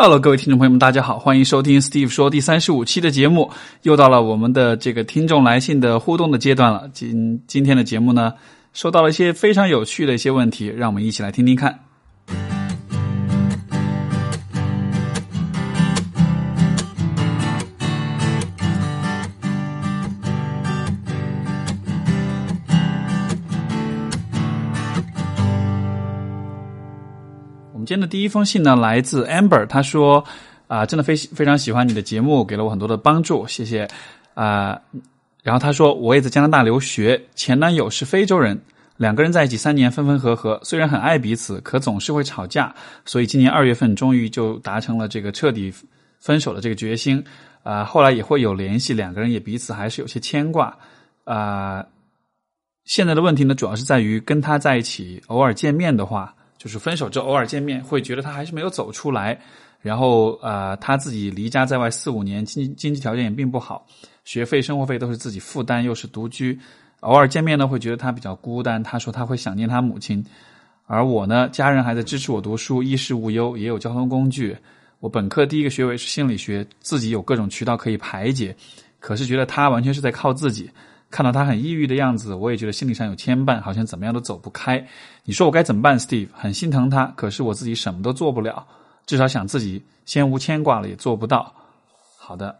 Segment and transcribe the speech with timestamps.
[0.00, 3.50] Hello，各位听众朋友们，大家好，欢迎收听 Steve 说第三十五期的节目。
[3.82, 6.88] 又到了我们的这个听众来信的互动的阶段了。
[6.92, 8.32] 今今天的节目呢，
[8.72, 11.87] 收到了一些非常有趣的一些问题，让我们一起来听听看。
[27.88, 30.22] 今天的第一封信呢，来自 Amber，他说
[30.66, 33.88] 啊、真的非非常喜欢你的节目，给了我很多的帮助，谢谢
[34.34, 34.78] 啊、
[35.42, 38.60] 然后他说，我也在加拿大留学，前男友是非洲人，
[38.98, 42.74] 两个人在一起三年，分分合合，虽然很爱彼此，可总是会吵架，
[43.06, 45.72] 所以今年二月份终于就达成了这个彻底
[46.20, 47.24] 分手的这个决心。
[47.62, 50.76] 啊、后来也会有联系，两个人也彼此还是有些牵挂。
[51.24, 51.82] 啊、
[52.84, 59.40] 现在的问题呢，主要是在于跟他在一起偶尔见面的话，就是分手之后偶尔见面，会觉得他还是没有走出来。
[59.80, 63.86] 然后呃，他自己离家在外四五年，经经济条件也并不好，
[64.24, 66.58] 学费、生活费都是自己负担，又是独居，
[67.00, 68.82] 偶尔见面呢，会觉得他比较孤单。
[68.82, 70.22] 他说他会想念他母亲，
[70.86, 74.56] 而我呢，家人还在支持我读书，衣食无忧，也有交通工具。
[74.98, 78.54] 我本科第一个学位是心理学，自己有各种渠道可以排解，
[78.98, 80.68] 可是觉得他完全是在靠自己。
[81.10, 84.86] 看到他很抑郁的样子，我也觉得心理上有牵绊，好像怎么样都走不开。
[85.24, 86.28] 你说我该怎么办，Steve？
[86.32, 88.66] 很心疼他，可是我自己什么都做不了，
[89.06, 91.52] 至少想自己先无牵挂了，也做不到。
[92.18, 92.58] 好的，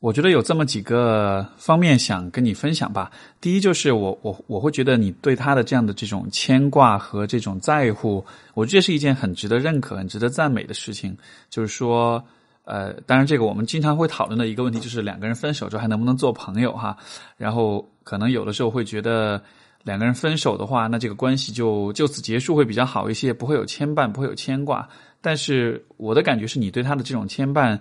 [0.00, 3.10] 我觉得有这么几个方面想跟你分享吧。
[3.40, 11.16] 第一就是我我我会觉得你对他的这样的这种牵挂和这种在乎，我觉得是一件很值得认可、很值得赞美的事情。
[11.50, 12.22] 就是说，
[12.68, 16.94] 呃，当然这个我们经常会讨论的一个问题就是两个人分手之后还能不能做朋友哈。
[17.38, 19.42] 然后可能有的时候会觉得
[19.84, 24.86] 两个人分手的话，那这个关系就就此结束会比较好一些，不会有牵绊，不会有牵挂。
[25.20, 27.78] 但是我的感觉是你对他的这种牵绊。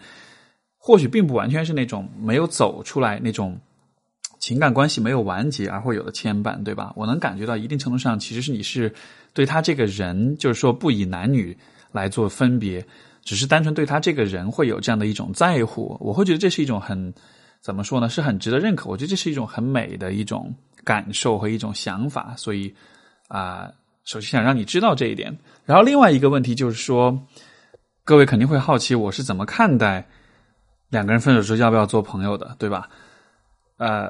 [0.80, 3.60] 或许并不完全是那种没有走出来那种
[4.40, 6.94] 情感关系没有完结而会有的牵绊，对吧？
[6.96, 8.94] 我能感觉到一定程度上，其实是你是
[9.34, 11.58] 对他这个人，就是说不以男女
[11.92, 12.86] 来做分别，
[13.28, 15.98] 只是单纯对他这个人会有这样的一种在乎。
[16.00, 17.14] 我会觉得这是一种很
[17.60, 18.08] 怎么说呢？
[18.08, 18.90] 是很值得认可。
[18.90, 20.56] 我觉得这是一种很美的一种
[20.86, 22.34] 感受和一种想法。
[22.38, 22.74] 所以
[23.28, 23.70] 啊、
[24.06, 25.38] 首先想让你知道这一点。
[25.66, 27.22] 然后另外一个问题就是说，
[28.06, 30.08] 各位肯定会好奇我是怎么看待。
[30.88, 32.88] 两个人分手之后要不要做朋友的，对吧？
[33.76, 34.10] 呃，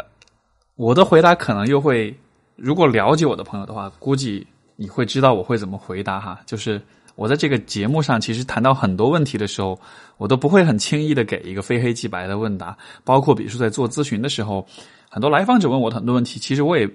[0.75, 2.15] 我的回答可能又会，
[2.55, 4.45] 如果了解我的朋友的话，估计
[4.75, 6.39] 你会知道我会怎么回答哈。
[6.45, 6.79] 就是
[7.17, 9.77] 我在这个节目上，其实谈到很多问题的时候，
[10.15, 12.77] 我都不会很轻易的给一个非黑即白的问答。
[13.03, 14.65] 包括比如说在做咨询的时候，
[15.09, 16.89] 很多来访者问我的很多问题，其实我也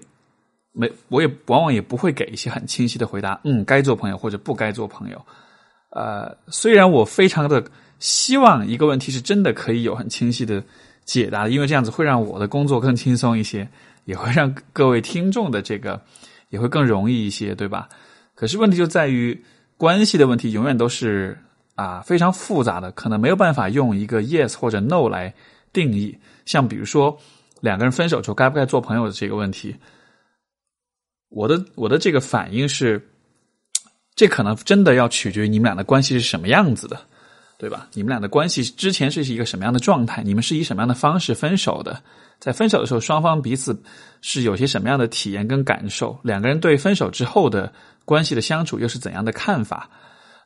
[0.72, 3.38] 没，我也往往也不会给一些很清晰的回答。
[3.44, 5.20] 嗯，该做朋友或者不该做朋友。
[5.90, 7.62] 呃，虽然我非常的。
[8.02, 10.60] 希望一个问题是真的可以有很清晰的
[11.04, 13.68] 解答，因为这样子会让我的工作更轻松一些，
[14.06, 16.02] 也会让各位听众的这个
[16.48, 17.88] 也会更容易一些，对吧？
[18.34, 19.40] 可是问题就在于
[19.82, 21.36] 关系的问题永远都是
[21.74, 25.34] 啊非常复杂的，可能没有办法用一个 yes 或者 no 来
[25.72, 26.16] 定义。
[26.46, 27.18] 像比如说
[27.60, 29.74] 两个人分手之后该不该做朋友的这个问题，
[31.30, 33.04] 我的我的这个反应是，
[34.14, 37.00] 这可能真的要取决于你们俩的关系是什么样子的。
[37.58, 37.86] 对吧？
[37.92, 40.22] 你们俩的关系之前是一个什么样的状态？
[40.24, 42.02] 你们是以什么样的方式分手的？
[42.40, 43.80] 在分手的时候，双方彼此
[44.20, 46.18] 是有些什么样的体验跟感受？
[46.22, 47.72] 两个人对分手之后的
[48.04, 49.88] 关系的相处又是怎样的看法？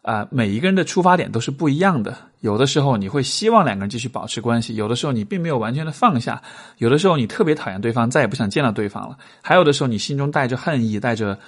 [0.03, 2.15] 啊、每一个人的出发点都是不一样的。
[2.41, 6.43] 有的时候你会希望两个人继续保持关系，有的时候你并没有完全的放下，
[6.77, 11.38] 有的时候你特别讨厌对方，再也不想见到对方了，还有的时候你心中带着恨意，带着。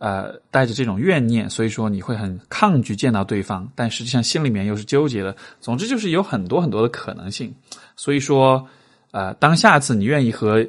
[0.00, 5.36] 呃，带着这种怨念，所以说你会很抗拒见到对方，但实际上心里面又是纠结的。
[5.60, 7.54] 总之就是有很多很多的可能性。
[7.96, 8.66] 所以说，
[9.10, 10.66] 呃，当下次你愿意和，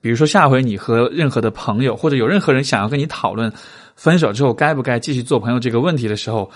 [0.00, 3.52] 比如说下回你和任何的朋友或者有任何人想要跟你讨论
[3.96, 6.50] 分手之后该不该继续做朋友这个问题的时候，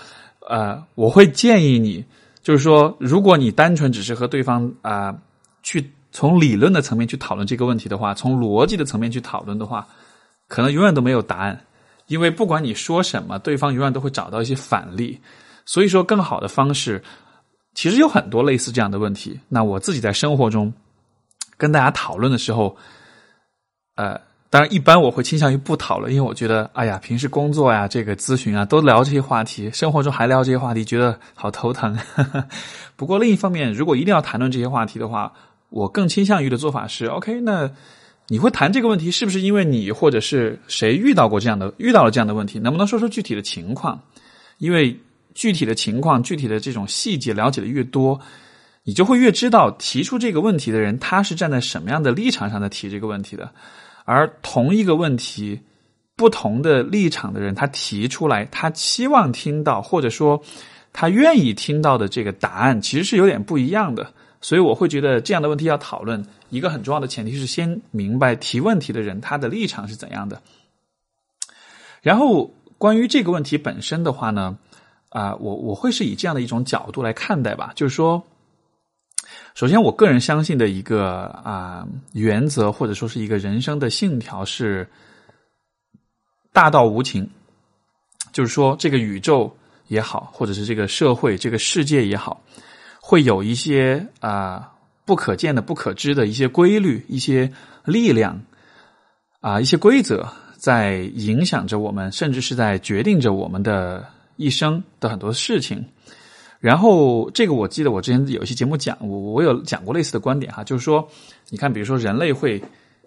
[0.49, 2.03] 呃，我会建议你，
[2.41, 5.15] 就是说，如果你单纯只是和对方啊、
[5.61, 9.87] 去从理论的层面去讨论这个问题的话，从逻辑的层面去讨论的话，
[10.47, 11.61] 可能永远都没有答案。
[12.07, 15.19] 因为不管你说什么，对方永远都会找到一些反例，
[15.65, 17.03] 所以说更好的方式，
[17.73, 19.39] 其实有很多类似这样的问题。
[19.49, 20.71] 那我自己在生活中
[21.57, 22.77] 跟大家讨论的时候，
[23.95, 24.21] 呃，
[24.51, 31.97] 当然一般我会倾向于不讨论，因为我觉得，哎呀，平时工作呀、这个咨询啊，都聊这些话题，生活中还聊这些话题，觉得好头疼。
[32.95, 35.33] 不过另一方面，如果一定要谈论这些话题的话，
[35.69, 37.71] 我更倾向于的做法是，OK，那。
[38.27, 42.57] 你会谈这个问题，是不是因为你或者是谁遇到过这样的遇到了这样的问题？
[42.59, 44.01] 能不能说说具体的情况？
[44.57, 44.99] 因为
[45.33, 48.19] 具体的情况、具体的这种细节了解的越多，
[48.83, 53.51] 你就会越知道提出这个问题的人他是站在什么样的立场上在提这个问题的，
[54.05, 55.59] 而同一个问题，
[56.15, 60.41] 不同的立场的人他提出来，他期望听到或者说
[60.93, 64.13] 他愿意听到的这个答案，其实是有点不一样的。
[64.45, 70.39] 所以我会觉得这样的问题要讨论，一个很重要的前提是先明白提问题的人他的立场是怎样的。
[72.03, 74.55] 然后关于这个问题本身的话呢，
[75.09, 78.23] 啊，我我会是以这样的一种角度来看待吧，就是说，
[79.55, 84.87] 首先我个人相信的一个啊原则或者说是一个人生的信条是
[86.53, 87.27] 大道无情，
[88.31, 89.57] 就是说这个宇宙
[89.87, 92.39] 也好，或者是这个社会这个世界也好。
[93.07, 94.73] 会有一些啊
[95.05, 97.51] 不可见的、不可知的一些规律、一些
[97.83, 98.41] 力量
[99.41, 104.03] 啊、一些规则，在影响着我们，甚至是在决定着我们的
[104.37, 105.85] 一生的很多事情。
[106.59, 111.07] 然后，这个我记得我之前有一期节目讲，我我有讲过类似的观点哈，就是说，
[111.51, 112.59] 你看，比如说人类会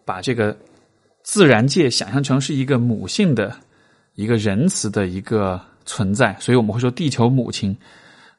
[0.04, 0.56] 把这个
[1.24, 3.52] 自然界想象成是一个母性的、
[4.14, 7.76] 一个仁慈的一个存在，所以我们会说地球母亲。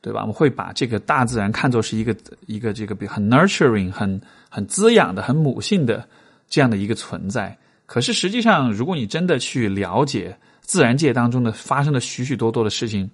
[0.02, 0.22] 对吧？
[0.22, 2.16] 我们会把这个大自然看作是一个
[2.48, 6.08] 一个这个比很 nurturing、很很滋养的、很母性的
[6.50, 7.58] 这样的一个存在。
[7.86, 13.10] 可是实际上，如果你真的去了解自然界当中的发生的许许多多的事情，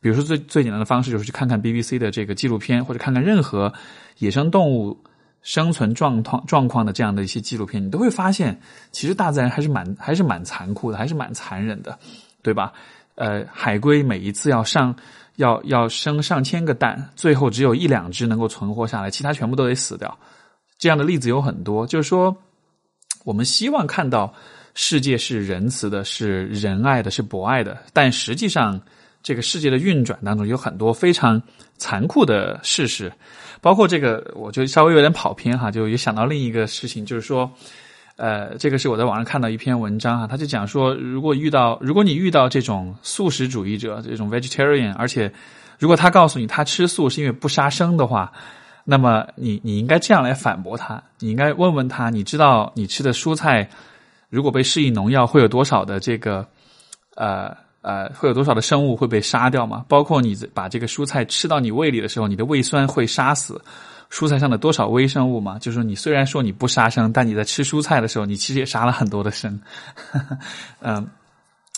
[0.00, 3.72] 比如说最最简单的方式就是去看看 BBC 的这个纪录片，或者看看任何
[4.18, 5.02] 野生动物
[5.40, 8.60] 生存状况状况的这样的一些纪录片，你都会发现，
[8.92, 11.98] 其实大自然还是蛮还是蛮残酷的，还是蛮残忍的，
[12.42, 12.72] 对吧？
[13.14, 14.94] 呃，海龟每一次要上。
[15.36, 20.18] 要要生上千个蛋，最后只有一两只能够存活下来，其他全部都得死掉。
[20.78, 21.86] 这样的例子有很多。
[21.86, 22.36] 就是说，
[23.24, 24.32] 我们希望看到
[24.74, 27.78] 世界是仁慈的，是仁爱的，是博爱的。
[27.92, 28.80] 但实际上，
[29.22, 31.40] 这个世界的运转当中有很多非常
[31.78, 33.12] 残酷的事实，
[33.60, 37.50] 包括这个，我就稍微有点跑偏哈，就也想到另一个事情，就是说。
[38.16, 45.30] 呃，这个是我在网上看到一篇文章啊，他就讲说，如果遇到如果你遇到这种素食主义者，这种 vegetarian，而且
[45.78, 48.32] 如果他告诉你他吃素是因为不杀生的话，
[48.84, 53.68] 那么你你应该这样来反驳他，你应该问问他，你知道你吃的蔬菜
[54.30, 56.46] 如果被施以农药会有多少的这个
[57.16, 59.84] 呃呃会有多少的生物会被杀掉吗？
[59.88, 63.60] 包括你把这个蔬菜吃到你胃里的时候，你的胃酸会杀死。
[64.10, 65.58] 蔬菜上的多少微生物嘛？
[65.58, 69.60] 就是说，你虽然说你不杀生，但你在吃蔬菜的时候，你其实也杀了很多的生。
[70.80, 71.06] 嗯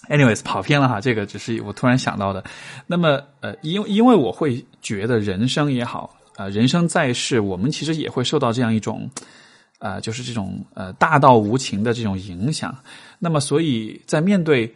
[0.09, 2.45] ，anyways，跑偏了哈，这个只是我突然想到的。
[2.87, 9.11] 那么，呃，因因为我会觉得人生也好，啊，人生在世，我们其实也会受到这样一种，
[9.79, 12.77] 啊，就是这种呃大道无情的这种影响。
[13.19, 14.73] 那么，所以在面对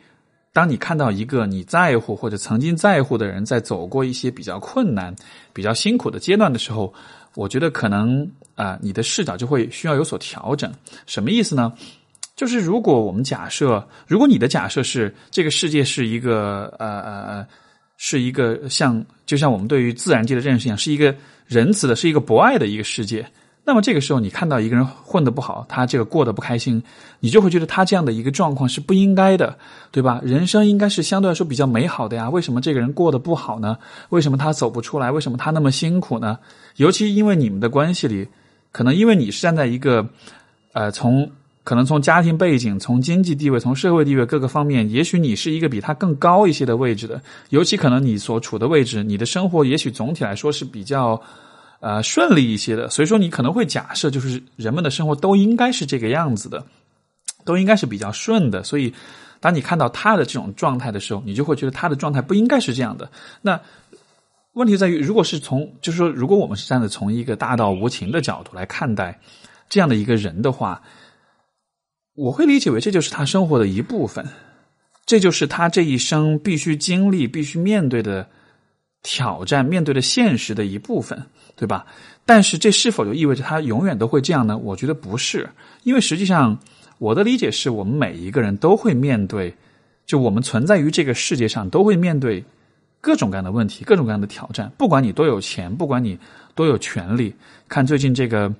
[0.55, 5.15] 当你看到一个你在乎或者曾经在乎的人在走过一些比较困难、
[5.53, 6.93] 比较辛苦的阶段的时候，
[7.35, 10.73] 我觉得可能啊，你的视角就会需要有所调整。
[11.07, 11.73] 什么意思呢？
[12.35, 17.47] 就是如果我们假设，如果你的假设是这个世界是一个呃呃呃，
[17.99, 21.15] 是一个像就像我们对于自然界的认识一样，是一个
[21.47, 23.27] 仁慈的，是一个博爱的一个世界。
[23.65, 26.83] 那么这个时候，你看到一个人混得不好，他这个过得不开心，
[27.21, 29.57] 你就会觉得他这样的一个状况是不应该的，
[29.93, 30.21] 对吧？
[30.25, 33.79] 人生应该是相对来说比较美好的呀，为什么这个人过得不好呢？
[34.09, 35.13] 为什么他走不出来？
[35.13, 36.37] 为什么他那么辛苦呢？
[36.75, 38.27] 尤其因为你们的关系里，
[38.73, 40.05] 可能因为你是站在一个，
[40.73, 41.31] 呃，从
[41.63, 51.23] 可能从家庭背景、从经济地位、从社会地位各个方面，也许你是一个比他更高一些的位置的，尤其可能你所处的位置，你的生活也许总体来说是比较。
[51.83, 56.65] 呃，顺利一些的，所以说你可能会假设，就是人们的生活都应该是这个样子的，
[57.45, 58.63] 都应该是比较顺的。
[58.63, 58.95] 所以，
[59.41, 63.11] 当你看到他的这种状态的时候，你就会觉得他的状态不应该是这样的。
[63.41, 63.61] 那
[64.53, 69.19] 问题在于，如果是从，就是说，如果我们是站在从一个大道无情的角度来看待
[69.69, 70.81] 这样的一个人的话，
[72.15, 74.25] 我会理解为这就是他生活的一部分，
[75.05, 78.29] 这就是他这一生必须经历、必须面对的
[79.03, 81.23] 挑战、面对的现实的一部分。
[81.55, 81.87] 对吧？
[82.25, 84.57] 但是这是否就意味着他永远都会这样呢？
[84.57, 85.49] 我觉得不是，
[85.85, 86.59] 因为实际上
[86.99, 89.55] 我的理解是我们每一个人都会面对，
[90.07, 92.43] 就我们存在于这个世界上都会面对
[93.01, 94.73] 各种各样的问题、各种各样的挑战。
[94.77, 96.19] 不管你多有钱，不管你
[96.55, 97.33] 多有权利，
[97.69, 98.53] 看最近这个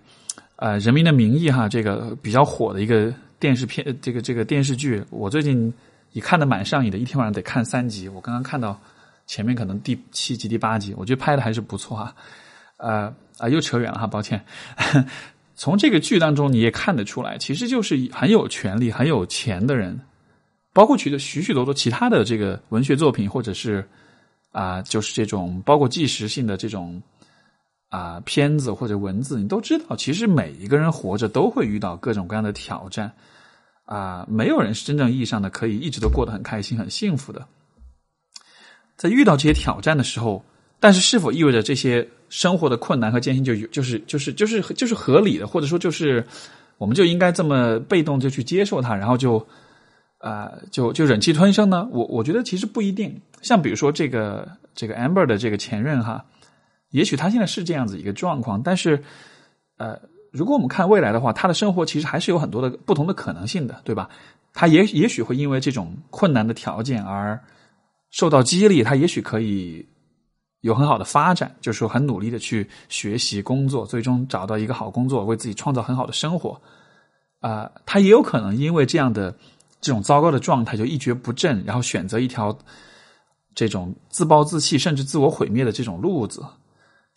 [0.57, 5.73] 呃《人民的名义》哈，这个比较火的一个电视片，这个这个电视剧，我最近
[6.13, 8.09] 也看的蛮上瘾的，一天晚上得看三集。
[8.09, 8.79] 我刚刚看到
[9.27, 12.15] 前面可能第七集、第八集，我觉得拍的还是不错哈。
[12.77, 14.45] 呃啊，又扯远了哈，抱歉。
[15.55, 20.01] 从这个剧当中，你也看得出来，其实就是很有权力、很有钱的人，
[20.73, 23.89] 包括取得许许多多其他的这个文学作品或者是
[24.51, 27.01] 啊，就是这种包括纪实性的这种
[27.91, 33.13] 啊片子或者文字，你都知道，其实每一个人活着都会遇到各种各样的挑战
[33.85, 37.47] 啊，没有人是真正意义上的可以一直都过得很开心、很幸福的。
[38.97, 40.45] 在遇到这些挑战的时候，
[40.79, 46.25] 但是是否意味着这些生活的困难和艰辛就有就是就是就是就是合理的，或者说就是
[46.79, 49.45] 我们就应该这么被动就去接受它，然后就
[50.19, 51.89] 啊就就忍气吞声呢？
[51.91, 53.21] 我我觉得其实不一定。
[53.41, 56.25] 像比如说这个这个 Amber 的这个前任哈，
[56.91, 59.03] 也许他现在是这样子一个状况，但是
[59.79, 59.99] 呃，
[60.31, 64.09] 如果我们看未来的话，他的生活其实还是有很多的不同的可能性的，对吧？
[64.55, 67.41] 他也也许会因为这种困难的条件而
[68.13, 69.85] 受到激励，他也许可以
[70.61, 76.57] 有很好的发展，就是说很努力的去学习工作，最终找到一个好工作，为自己创造很好的生活。
[77.41, 79.35] 啊，他也有可能因为这样的
[79.81, 82.57] 这种糟糕的状态就一蹶不振，然后选择一条。
[83.55, 86.43] 这种自暴自弃甚至自我毁灭的这种路子，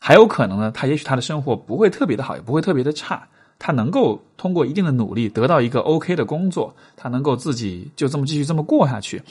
[0.02, 0.70] 还有可能呢？
[0.70, 3.26] 他也许他的生活不会特别的好，也不会特别的差，
[3.58, 9.24] 他能够通过一定的努力得到一个 OK 的工作，他能够自己就这么继续这么过下去。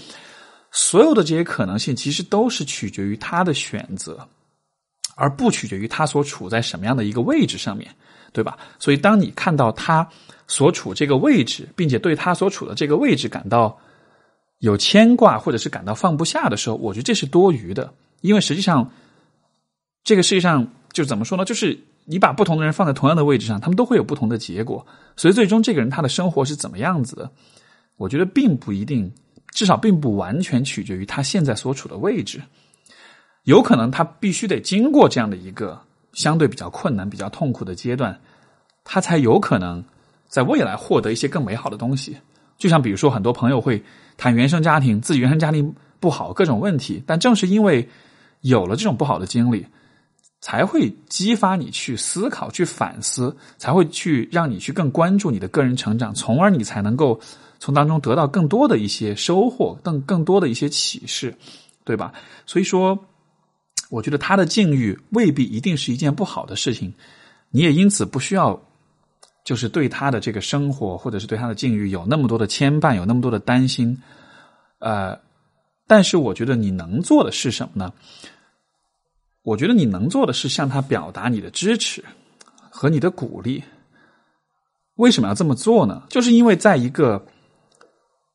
[0.75, 4.28] 所有的这些可能性，其实都是取决于他的选择，
[5.16, 7.90] 而不取决于他所处在什么样的一个位置上面，
[8.33, 8.59] 对吧？
[8.78, 10.07] 所以，当你看到他
[10.47, 13.78] 所处这个位置，并且对他所处的这个位置感到。
[14.61, 18.90] 有牵挂或者是感到放不下的时候，我觉得这是多余的，因为实际上，
[20.04, 21.45] 这个世界上就怎么说呢？
[21.45, 24.87] 就是你把不同的人放在同样的位置上，他们都会有不同的结果。
[25.16, 27.31] 所以最终这个人他的生活是怎么样子的，
[27.97, 29.12] 我觉得并不一定，
[29.55, 32.43] 至少并不完全取决于他现在所处的位置。
[33.45, 35.81] 有可能他必须得经过这样的一个
[36.13, 38.21] 相对比较困难、比较痛苦的阶段，
[38.85, 39.83] 他才有可能
[40.29, 42.19] 在未来获得一些更美好的东西。
[42.59, 43.83] 就像比如说，很多朋友会。
[44.17, 47.03] 谈原生家庭，自己原生家庭不好，各种问题。
[47.05, 47.89] 但正是因为
[48.43, 49.67] 有了这种不好的经历，
[50.41, 57.19] 才会激发你去思考、去反思，才会去让你去更关注你的个人成长，从而你才能够
[57.59, 61.35] 从当中得到更多的一些收获，更更多的一些启示，
[61.85, 62.13] 对吧？
[62.47, 62.99] 所以说，
[63.91, 66.93] 我觉得他的境遇未必一定是一件不好的事情，
[67.51, 68.61] 你也因此不需要。
[69.45, 73.95] 就是对他的这个生活，或者是对他的境遇有那么多的牵绊，有那么多的担心，
[74.79, 75.21] 呃，
[75.87, 77.93] 但是我觉得你能做的是什么呢？
[79.43, 82.03] 我觉得你能做的是向他表达你的支持
[82.71, 83.63] 和你的鼓励。
[84.95, 86.05] 为什么要这么做呢？
[86.09, 87.27] 就是因为在一个，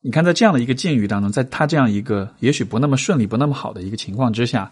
[0.02, 4.70] 你看，在这样的一个境遇当中，在他这样一个也许不那么顺利、不那么好的一个情况之下。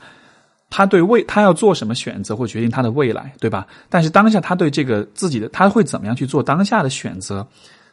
[0.71, 3.67] 他对未他要做什么选择，会决定他的未来，对吧？
[3.89, 7.49] 但是当下他对这个自己的他会怎么样去做当下的选择，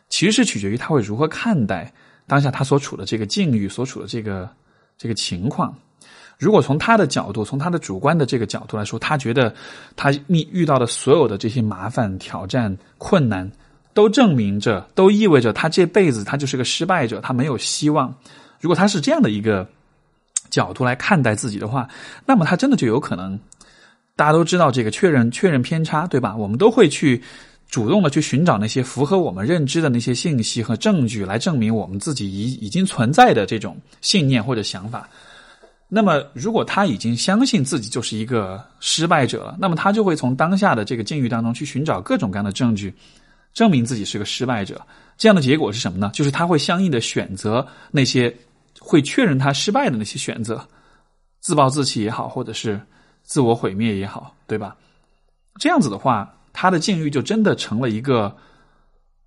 [0.10, 1.90] 其实是取决于他会如何看待
[2.28, 4.50] 当下他所处的这个境遇，所处的这个
[4.98, 5.74] 这个情况。
[6.38, 9.56] 如果从他的角度，从他的主观的这个角度来说，他觉得
[9.96, 13.50] 他遇遇到的所有的这些麻烦、挑战、困难，
[13.96, 18.14] 都证明着，都意味着他这辈子他就是个失败者，他没有希望。
[18.62, 19.68] 如果他是这样的一个。
[20.52, 21.90] 角度来看待自己的话，
[22.26, 23.38] 那么他真的就有可能。
[24.16, 26.34] 大家都知道这个确认确认偏差，对吧？
[26.34, 27.22] 我们都会去
[27.68, 35.10] 主动的去寻找那些符合我们认知的那些信息和证据，来证明我们自己已已经存在的这种信念或者想法。
[35.90, 42.94] 那么，如果他已经相信自己就是一个失败者，那么他就会从当下的这个境遇当中去寻找各种各样的证据，
[43.56, 44.80] 证明自己是个失败者。
[45.18, 46.12] 这样的结果是什么呢？
[46.14, 48.32] 就是他会相应的选择那些。
[48.78, 50.64] 会确认他失败的那些选择，
[51.40, 52.80] 自暴自弃也好，或者是
[53.24, 54.78] 自我毁灭也好，对吧？
[55.60, 58.36] 这样子的话，他的境遇就真的成了一个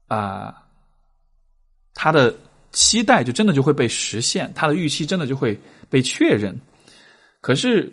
[0.07, 0.55] 啊，
[1.93, 2.33] 他的
[2.71, 5.59] 期待就真的就会被实现，他的预期真的就会
[5.91, 6.57] 被确认。
[7.41, 7.93] 可是，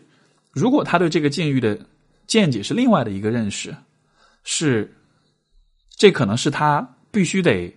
[0.52, 1.80] 如果他对这个境遇的
[2.28, 3.76] 见解是另外的一个认识，
[4.44, 4.94] 是
[5.96, 7.76] 这可能是他必须得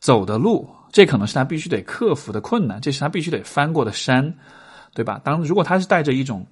[0.00, 0.68] 走的路。
[0.92, 4.32] 这可能是他必须得克服的困难，这是他必须得翻过的山，
[4.94, 5.20] 对吧？
[5.24, 6.46] 当如果他是带着一种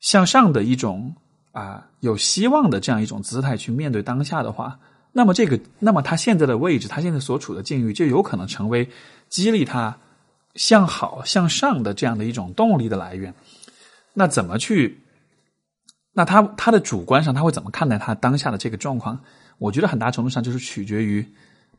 [0.00, 1.14] 向上的一种
[1.50, 4.78] 啊有希望的这样一种姿态去面对当下的话，
[5.12, 8.88] 那么这个，那么他现在的位置，他现在所处的境遇，就有可能成为
[9.28, 9.94] 激励他
[10.54, 13.34] 向好向上的这样的一种动力的来源。
[14.14, 14.98] 那怎么去？
[16.14, 19.20] 那他他的主观上他会怎么看待他当下的这个状况？
[19.62, 21.26] 我觉得很大程度上就是取决于。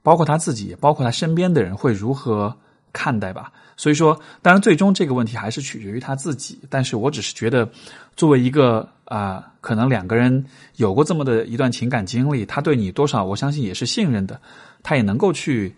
[0.06, 2.54] 包括他自己，包括他身边的人会如何
[2.92, 3.50] 看待吧？
[3.78, 6.60] 所以说，当然最终这个问题还是取决于他自己。
[6.70, 7.70] 但是我只是觉得，
[8.18, 14.42] 作为一个啊，可能两个人有过这么的一段情感经历，他对你多少，我相信也是信任的，
[14.84, 15.74] 他也能够去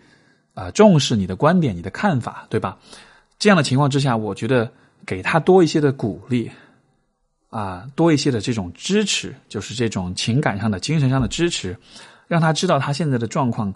[0.54, 2.76] 啊重视你的观点、你的看法，对吧？
[3.38, 4.68] 这样的情况之下，我觉得
[5.06, 6.50] 给他多一些的鼓励，
[7.50, 11.76] 啊，多一些的这种支持，就是这种情感上的、精神上的支持，
[12.26, 13.72] 让他知道他现在的状况，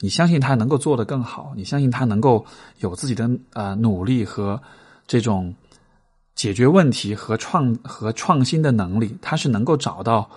[0.00, 2.44] 你相信他能够做得更好，你相信他能够
[2.78, 4.60] 有自己的呃努力和
[5.06, 5.54] 这种
[6.34, 10.28] 解决问题和创和创新的能力，他是能够找到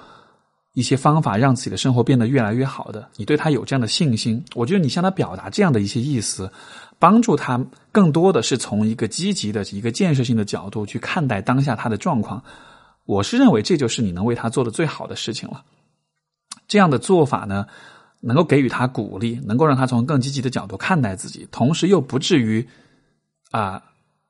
[0.73, 3.07] 一些方法让自己的生活变得越来越好的。
[3.15, 6.51] 你对他有这样的信心，我觉得你向他表达这样的一些意思。
[6.99, 7.59] 帮助他
[7.91, 12.41] 更多的是从一个积极的一个建设性的角度去看待当下他的状况，
[13.05, 15.63] 我是认为这就是你能为他做的最好的事情了。
[16.67, 17.65] 这样的做法呢，
[18.21, 22.67] 能够给予他鼓励，能够让他从更积极的角度看待自己，同时又不至于
[23.51, 23.83] 啊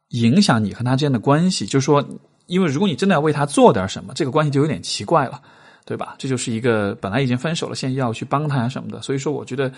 [0.10, 1.66] 影响你和他之间的关系。
[1.66, 2.04] 就是说，
[2.48, 5.42] 因为如果你真的要为他做点什么，这个关系就有点奇怪了，
[5.86, 6.16] 对吧？
[6.18, 9.02] 这就是一个本来已经分手了，现在要去帮他什么的。
[9.02, 9.72] 所以说，我觉得。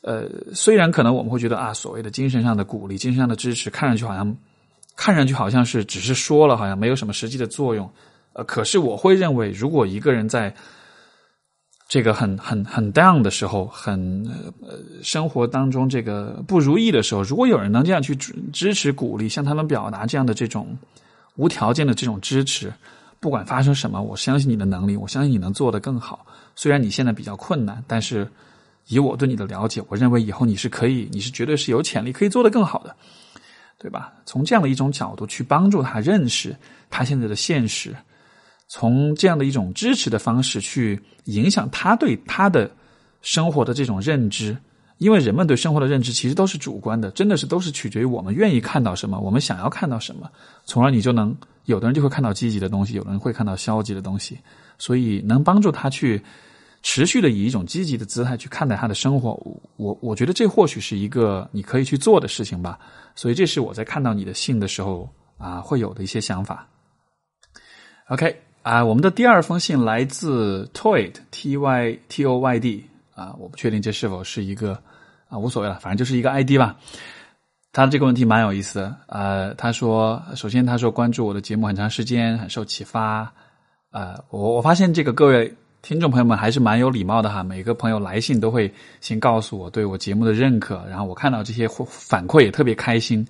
[0.00, 4.36] 呃，虽然可能我们会觉得啊，所谓的精神上的鼓励、精神上的支持，看上去好像，
[4.94, 7.90] 看上去好像是只是说了，好像没有什么实际的作用。
[8.38, 10.54] 呃，可是我会认为，如果一个人在
[11.88, 14.24] 这个很很很 down 的时候，很
[14.62, 20.78] 呃生活当中这个不如意的时候，如果有人能这样去支持、鼓励，向他们表达这样的这种
[21.34, 22.72] 无条件的这种支持，
[23.18, 26.24] 不管发生什么，我相信你的能力，我相信你能做得更好。
[26.54, 28.26] 虽然你现在比较困难，但是。
[28.90, 32.96] 以我对你的了解，我认为以后你是可以，你是绝对是有潜力可以做得更好的，
[33.78, 34.14] 对吧？
[34.24, 36.56] 从这样的一种角度去帮助他认识
[36.88, 37.94] 他现在的现实，
[38.68, 42.70] 从这样的一种支持的方式去影响他对他的
[43.22, 44.56] 生活的这种认知，
[44.98, 50.30] 因为人们对生活的认知其实都是主观的，真的是都是取决于我们愿意看到什么，我们想要看到什么，
[50.64, 54.38] 从而你就能有的人就会看到积极的东西，有的人会看到消极的东西，
[54.78, 56.22] 所以能帮助他去。
[56.80, 59.32] 持续的以一种积极的姿态去看待他的生活，
[59.76, 62.78] 我我觉得这或许是一个你可以去做的事情吧。
[63.16, 66.68] 所以这是我在看到你的信的时候啊会有的一些想法。
[68.06, 74.78] OK 啊，我们的第二封信来自 Toyd T Y T O Y D 啊，我不确定这是否是一个
[75.30, 76.76] 啊无所谓了，反正就是一个 ID 吧。
[77.72, 83.32] 他这个问题蛮有意思的啊，他说，首先他说关注我的节目很长时间，很受启发
[83.90, 84.22] 啊。
[84.28, 85.50] 我我发现这个各位。
[85.80, 93.26] 听众朋友们还是蛮有礼貌的哈，每个朋友来信都会先告诉我对我节目的认可，然后我看到这些反馈也特别开心。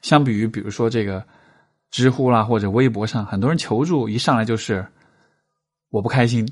[0.00, 1.22] 相比于比如说这个
[1.90, 4.86] 知乎啦或者微博上，很多人求助一上来就是
[5.90, 6.48] 我不开心，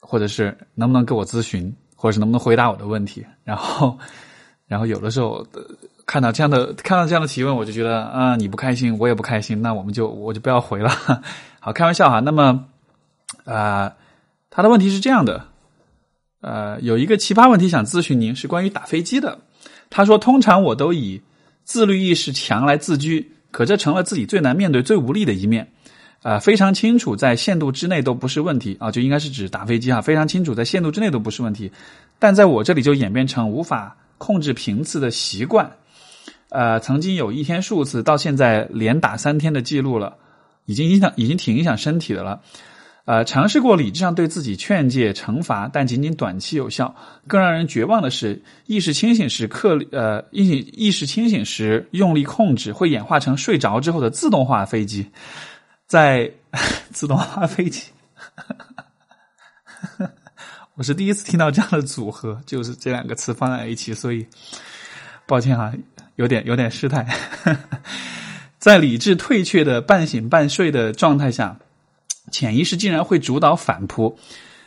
[0.00, 3.24] 或者是能不能给我咨询，或者是能不能回答我的问题。
[3.44, 3.98] 然后，
[4.66, 5.46] 然后有的时候
[6.06, 10.90] 看到这样的看到这样的提问，我就觉得啊你不开心，我也不开心，那我们就我就不要回了。
[11.60, 12.20] 好，开玩笑哈。
[12.20, 12.66] 那么
[13.44, 13.94] 啊。
[14.54, 15.46] 他的问题是这样的，
[16.42, 19.38] 呃，有一个奇葩问题想咨询您，是关于打飞机的。
[19.88, 21.22] 他说，通常我都以
[21.64, 25.70] 自律意识强来自居，可这成了自己最难面对、最无力的一面。
[26.22, 31.72] 啊，非常清楚在限度之内都不是问题啊，就应该是指打飞机啊，非常清楚在限度之内都不是问题，
[32.20, 35.68] 但在我这里就演变成无法控制频次的习惯。
[36.50, 40.16] 呃，曾经有一天数次，到现在连打三天的记录了，
[40.66, 42.40] 已经影响，已经挺影响身体的了。
[43.04, 46.94] 呃，尝试过理智上对自己劝诫、惩罚，但仅仅短期有效。
[47.26, 55.10] 更让人绝望的是，意识清醒时刻呃意意识清醒时用力控制，会演化成睡着之后的自动化飞机。
[55.88, 56.30] 在
[56.90, 57.88] 自动化飞机，
[60.74, 64.24] 我是第一次听到这样的组合，就是这两个词放在一起，所以
[65.26, 65.72] 抱歉哈，
[66.14, 67.06] 有点有点失态。
[68.58, 71.58] 在理智退却的半醒半睡的状态下。
[72.32, 74.18] 潜意识竟然会主导反扑，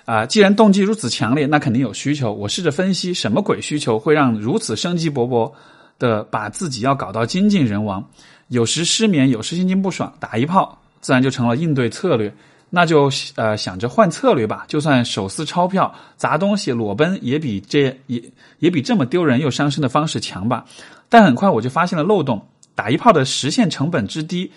[0.06, 0.26] 啊！
[0.26, 2.32] 既然动机如此强烈，那肯定有需求。
[2.32, 5.52] 我试着分析，什么鬼需求会让如此生机勃勃
[6.00, 8.08] 的把自己要搞到精尽人亡？
[8.48, 12.34] 有时失眠，有时心情不爽，打一炮自然就成了应对策略。
[12.70, 18.22] 那就呃想着换策略吧，就算手撕钞票、砸东西、裸奔，也比这也
[18.60, 20.66] 也比这么丢人又伤身的方式强吧。
[21.10, 22.46] 但很快我就发现了漏洞。
[22.74, 24.52] 打一炮的实现成本之低，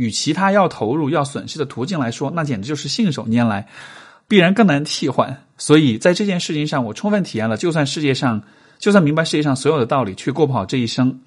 [0.00, 3.68] 与其他要投入要损失的途径来说，那简直就是信手拈来，
[4.26, 5.44] 必然更难替换。
[5.58, 8.42] 所以在这件事情上，我充分体验了，就算世界上，
[8.78, 11.20] 就算明白世界上所有的道理，却过不好这一生，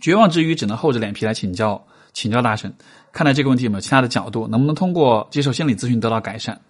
[0.00, 2.72] 绝望之余，只能厚着脸皮来请教请教大神，
[3.10, 6.60] 看待这个问题有没有其他的角度，能不能通过接受心理咨询得到改善？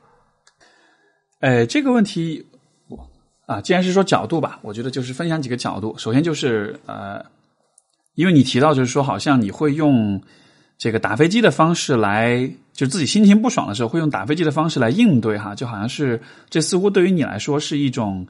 [1.41, 2.47] 哎，这个问题，
[3.45, 5.95] 啊，既然是说角度吧，我觉得就是分享几个角度。
[5.99, 7.23] 首先就是呃。
[8.15, 10.21] 因为你提到，就是说，好像你会用
[10.79, 18.25] 这个打飞机的方式来，就自己心情不爽的时候，会用打飞机的方式来应对，哈，就好像是这似乎对于你来说是一种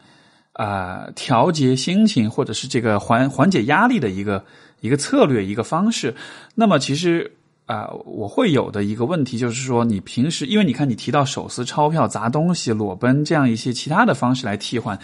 [0.55, 4.43] 啊调节心情或者是这个缓缓解压力的一个
[4.81, 6.15] 一个策略、一个方式。
[6.55, 7.31] 那么其实
[7.67, 14.99] 啊，我会有的一个问题就是说，你平时因为你看你提到手撕钞票、砸东西、裸奔这样一些其他的方式来替换，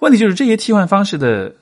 [0.00, 1.54] 问题就是这些替换方式的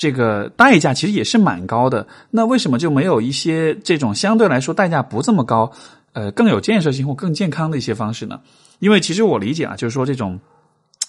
[0.00, 2.06] 这个代价其实也是蛮高的。
[2.30, 5.70] 那为什么就没有一些这种相对来说代价不这么高？
[6.14, 8.40] 呃，更有建设性或更健康的一些方式呢？
[8.78, 10.40] 因为其实我理解啊，就是说这种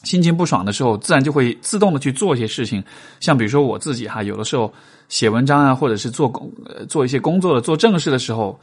[0.03, 2.83] 心情不爽的时候，自然就会自动的去做一些事情。
[3.21, 4.71] 像比如说我自己哈，有的时候
[5.07, 8.59] 写文章啊，或者是做工呃做一些工作的做正事的时候，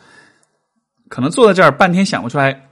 [1.09, 2.68] 可能坐在这儿半天想不出来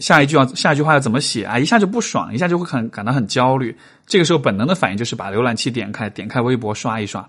[0.00, 3.76] 下一句要下一句话要怎么写啊，一下就不爽，一下就会很感到很焦虑。
[4.06, 7.28] 这个时候本能的反应就是把浏览器点开，点开微博刷一刷。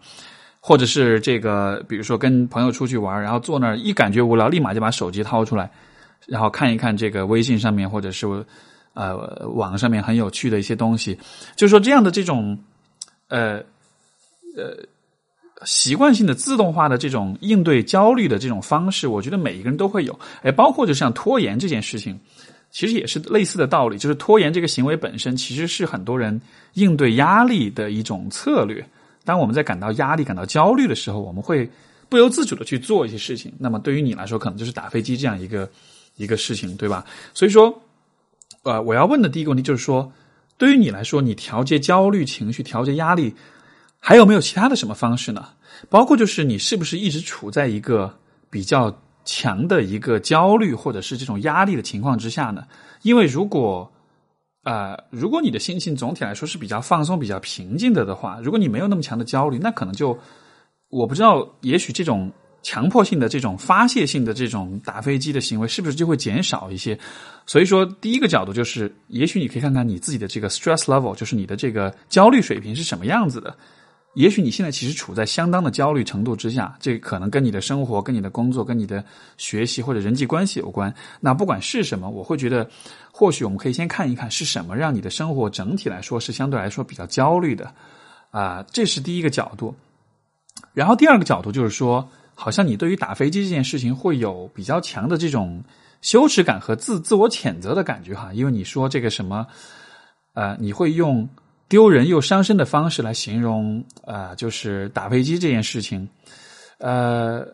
[0.64, 5.72] 或者是这个，比如说跟朋友出去玩，然后坐那儿一感觉无聊，立马就把手机掏出来，
[6.28, 8.28] 然后看一看这个微信上面或者是
[8.94, 9.18] 呃
[9.56, 11.18] 网上面很有趣的一些东西。
[11.56, 12.60] 就是说这样的这种
[13.30, 13.56] 呃
[14.56, 14.78] 呃
[15.66, 20.20] 习惯性的自动化的这种应对焦虑的这种方式，我觉得每一个人都会有。
[20.44, 22.20] 哎，包括就像拖延这件事情，
[22.72, 23.98] 其实也是类似的道理。
[23.98, 26.42] 就是拖延这个行为本身，其实是很多人
[26.74, 28.84] 应对压力的一种策略。
[29.24, 31.70] 当我们在感到压力、感到焦虑的时候，我们会
[32.10, 33.54] 不由自主的去做一些事情。
[33.60, 35.70] 那么对于你来说，可能就是打飞机这样一个
[36.16, 37.06] 一个事情，对吧？
[37.34, 37.82] 所以说，
[38.64, 40.12] 呃，我要问的第一个问题就是说，
[40.58, 43.36] 对于你来说，你调节焦虑情绪、调节压力，
[44.00, 45.50] 还有没有其他的什么方式呢？
[45.90, 48.18] 包括就是你是不是一直处在一个
[48.50, 52.64] 比较强的一个焦虑或者是这种压力的情况之下呢？
[53.02, 53.92] 因为如果
[54.64, 60.18] 啊，如果你的心情总体来说是比较放松、比较平静的的话，如果你没有那么强的焦虑，那可能就
[60.90, 62.32] 我不知道，也许这种
[62.62, 66.98] 强迫性的、这种发泄性的这种打飞机的行为，是不是就会减少一些？
[67.48, 73.56] 所以说，第一个角度就是，也许你可以看看你自己的这个 stress level，就是你的这个焦虑水平是什么样子的。
[74.14, 79.02] 也许你现在其实处在相当的焦虑程度之下，这可能跟你的生活、跟你的工作、跟你的
[79.38, 80.94] 学习或者人际关系有关。
[81.22, 82.70] 那不管是什么，我会觉得，
[83.14, 87.74] 或许我们可以先看一看是什么让你的生活整体来说是相对来说比较焦虑的
[88.32, 89.74] 啊，这是第一个角度。
[90.74, 95.64] 然后第二个角度就是说，好像你对于打飞机这件事情会有比较强的这种
[96.02, 99.48] 羞耻感和自自我谴责的感觉哈，因为你说这个什么，
[100.34, 101.30] 呃，你会用。
[101.72, 106.06] 丢人又伤身的方式来形容啊，就是打飞机这件事情。
[106.80, 107.48] 呃，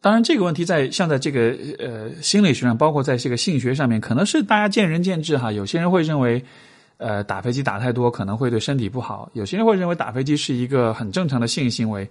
[0.00, 5.50] 当然这个问题在像在这个呃心理学上，包括在这个性学上面，可能是大家见仁见智哈。
[5.50, 6.40] 有些人会认为，
[6.98, 12.08] 呃，打飞机打太多可能会对身体不好；有些人会认为打飞机是一个很正常的性行为。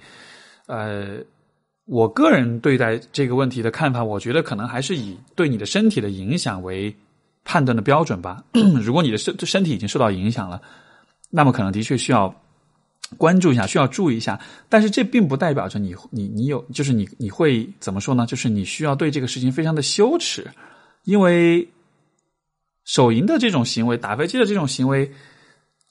[0.68, 1.20] 呃，
[1.86, 6.94] 我个人对待这个问题的看法，我觉得可能还是以对你的身体的影响为
[7.46, 8.44] 判断的标准吧。
[8.84, 10.62] 如果你的身身体已经受到影响了。
[11.30, 12.34] 那么可能的确需要
[13.18, 18.26] 关注一下，需要注意一下，但是这并不代表着你你你有，就是你你会怎么说呢？
[18.26, 20.50] 就是你需要对这个事情非常的羞耻，
[21.04, 21.68] 因为
[22.84, 25.12] 手淫的这种行为，打飞机的这种行为，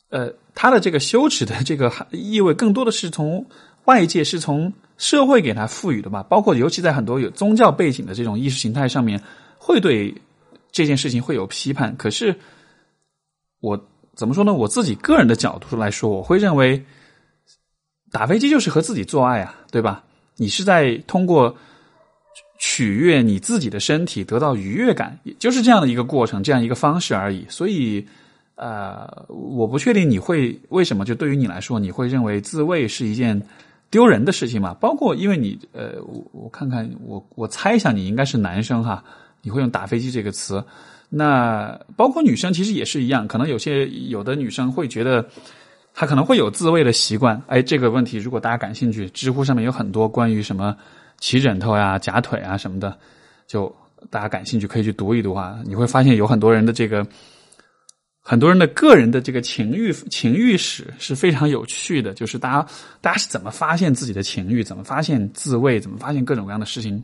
[0.09, 3.47] 呃，他的这个羞耻的这个意味，更多的是从
[3.85, 6.23] 外界，是从社会给他赋予的吧。
[6.25, 9.23] 包括尤其在很多有宗教背景的这种意识形态上面，
[9.59, 10.15] 会对
[10.73, 11.97] 这件事情会有批判。
[11.97, 12.37] 可是
[13.61, 13.89] 我。
[14.15, 14.55] 怎么说呢？
[14.55, 16.85] 我自己个人的角度来说，我会认为
[18.11, 20.05] 打飞机就是和自己做爱啊，对吧？
[20.37, 21.57] 你是在通过
[22.59, 27.45] 取悦你自己的身体得到愉悦感，也就是这样的一个过程，这样一个方式而已。
[27.49, 28.07] 所以，
[28.55, 33.41] 呃，我不确定你会为什么就对于你来说，你会认为自慰是一件
[33.91, 34.75] 丢人的事情嘛？
[34.75, 39.03] 包括因为你，呃，我我看看，我我猜想你应该是男生哈，
[39.43, 40.65] 你会用打飞机这个词。
[41.17, 45.25] 那包括女生其实也是一样，可能有些有的女生会觉得，
[45.95, 47.41] 她可能会有自慰的习惯。
[47.47, 50.77] 哎，这个问题如果大家感兴趣，知乎上面有很多关于什么
[51.21, 52.99] 骑枕头呀、夹腿啊什么的，
[53.47, 53.73] 就
[54.11, 55.61] 大家感兴趣可以去读一读啊。
[55.65, 57.07] 你会发现有很多人的这个，
[58.21, 62.67] 很多人的个人的这个情欲情欲史是非常有趣的，就是大家
[63.01, 67.01] 大家是怎么发现自己的情欲，怎么发现自慰，怎么发现各种各样的事情，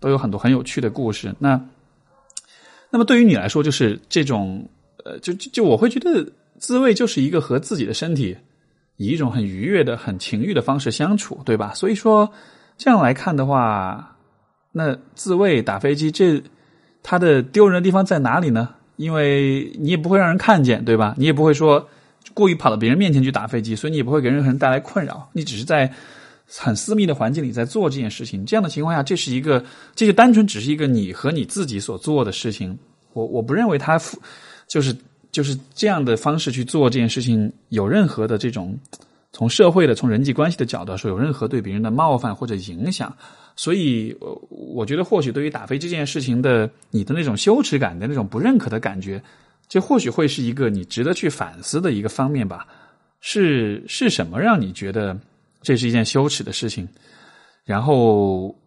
[0.00, 1.32] 都有很多很有趣的故事。
[1.38, 1.60] 那。
[2.92, 4.68] 那么对于你来说，就是这种，
[5.02, 8.36] 呃，就就就我会觉得自慰就是一个和自己的身体
[8.98, 11.72] 以一种很愉悦的、很情欲的方式相处，对吧？
[11.74, 12.30] 所以说
[12.76, 14.18] 这样来看的话，
[14.72, 16.42] 那自慰打飞机这
[17.02, 18.68] 它的丢人的地方在哪里呢？
[18.96, 21.14] 因为你也不会让人看见，对吧？
[21.16, 21.88] 你也不会说
[22.34, 25.30] 故意跑到别人面前去打飞机，所以你也不会给任何人带来困扰。
[25.32, 25.90] 你只是在。
[26.58, 32.78] 很私密的环境里在做这件事情，这样的情况下，这是一个，这就单纯只是一个你和你自己所做的事情。
[33.14, 34.00] 我我不认为他，
[34.68, 34.94] 就是
[35.30, 38.78] 就是这样的方式去做这件事情有任何的这种
[39.32, 43.14] 从社会的、从人际关系的角度说，有任何对别人的冒犯或者影响。
[43.54, 44.16] 所以，
[44.48, 49.22] 我觉得或许对于打飞这件事情的你的那种羞耻感的那种不认可的感觉，
[49.68, 52.66] 这或许会是一个你值得去反思的一个方面吧。
[53.20, 55.16] 是是什么让你觉得
[55.62, 56.88] 这是一件羞耻的事情？
[57.64, 58.58] 然后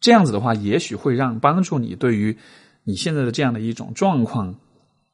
[0.00, 2.36] 这样子的话，也许会让帮助你对于
[2.84, 4.54] 你现在的这样的一种状况，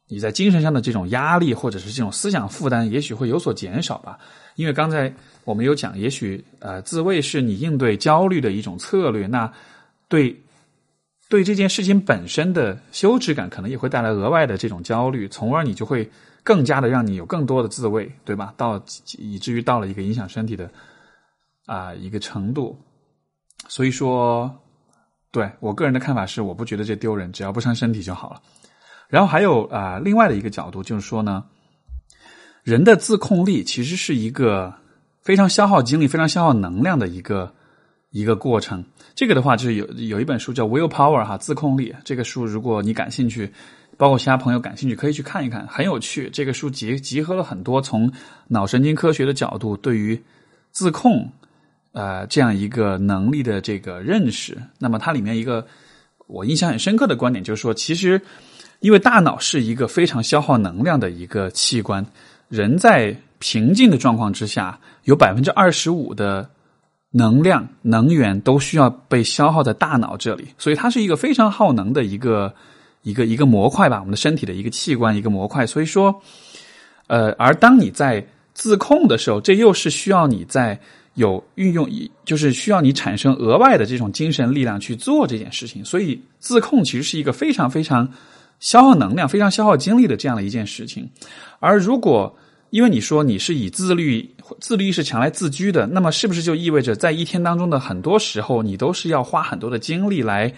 [0.07, 4.19] 你在精神上的这种压力或者是这种思想负担，也许会有所减少吧。
[4.55, 5.13] 因为刚才
[5.45, 9.51] 我们有讲，也许呃，自慰是你应对焦虑的一种策略，那
[10.09, 10.39] 对
[11.31, 16.11] 对这件事情本身的羞耻感，可能也会带来额外的这种焦虑，从而你就会。
[16.47, 18.55] 更加的让你有更多的自慰，对吧？
[18.57, 18.81] 到
[19.19, 20.71] 以至于到了一个影响身体的
[21.67, 22.79] 啊一个程度，
[23.67, 24.49] 所以说，
[25.33, 28.41] 对我个人的看法是，我不觉得这丢人，只要不伤身体就好了。
[29.09, 31.45] 然后还有啊，另外的一个角度就是说呢，
[32.63, 34.73] 人的自控力其实是一个
[35.23, 37.53] 非常消耗精力、非常消耗能量的一个
[38.11, 38.85] 一个过程。
[39.17, 41.93] 这个的话，就是有有一本书叫《Will Power》哈，自控力。
[42.05, 43.53] 这个书如果你感兴趣。
[43.97, 46.29] 包括其他朋友感兴趣，可以去看一看，很有趣。
[46.31, 48.13] 这个书集集合了很多从
[48.49, 50.23] 脑神经科学的角度对于
[50.71, 51.31] 自控
[51.93, 54.59] 呃这样一个能力的这个认识。
[54.79, 55.67] 那么它里面一个
[56.27, 58.21] 我印象很深刻的观点就是说，其实
[58.81, 62.05] 因为大脑是一个非常消耗能量的一个器官，
[62.49, 66.51] 人在平静的状况之下，有百分之二十五的
[67.13, 72.55] 能量能源都需要被消耗在大脑这里，所以它是一个非常耗能的一个。
[73.07, 75.65] 一个一个模块吧，我们的身体的一个器官，一个模块。
[75.65, 76.21] 所以说，
[77.07, 80.77] 呃，而当你在自控的时候，这又是需要你在
[81.15, 81.89] 有运用，
[82.25, 85.85] 就是需要你产生额外的这种精神力量去做这件事情。
[85.85, 88.13] 所以，自控其实是一个非常非常
[88.59, 91.09] 消耗能量、非常消耗精力的这样的一件事情。
[91.61, 92.37] 而如果
[92.71, 100.53] 因为你说你是以自律、自律意识强来自居的，那么是不是就意味着在一天当中的很多时候，你都是要花很多的精力来？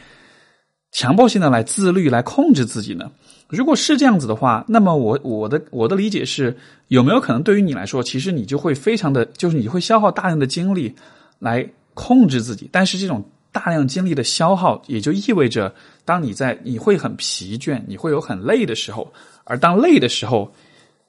[0.90, 3.10] 强迫性的来自律来控制自己呢？
[3.48, 6.54] 如果是这样子的话，那么我我的我的理解是，
[6.88, 10.94] 有没有可能对于你来说，其实你就会非常的，就是你会消耗大量的精力
[11.38, 15.74] 来控制自己，但是这种大量精力的消耗，也就意味着，
[16.04, 19.10] 当你在你会很疲倦，你会有很累的时候，
[19.44, 20.52] 而当累的时候，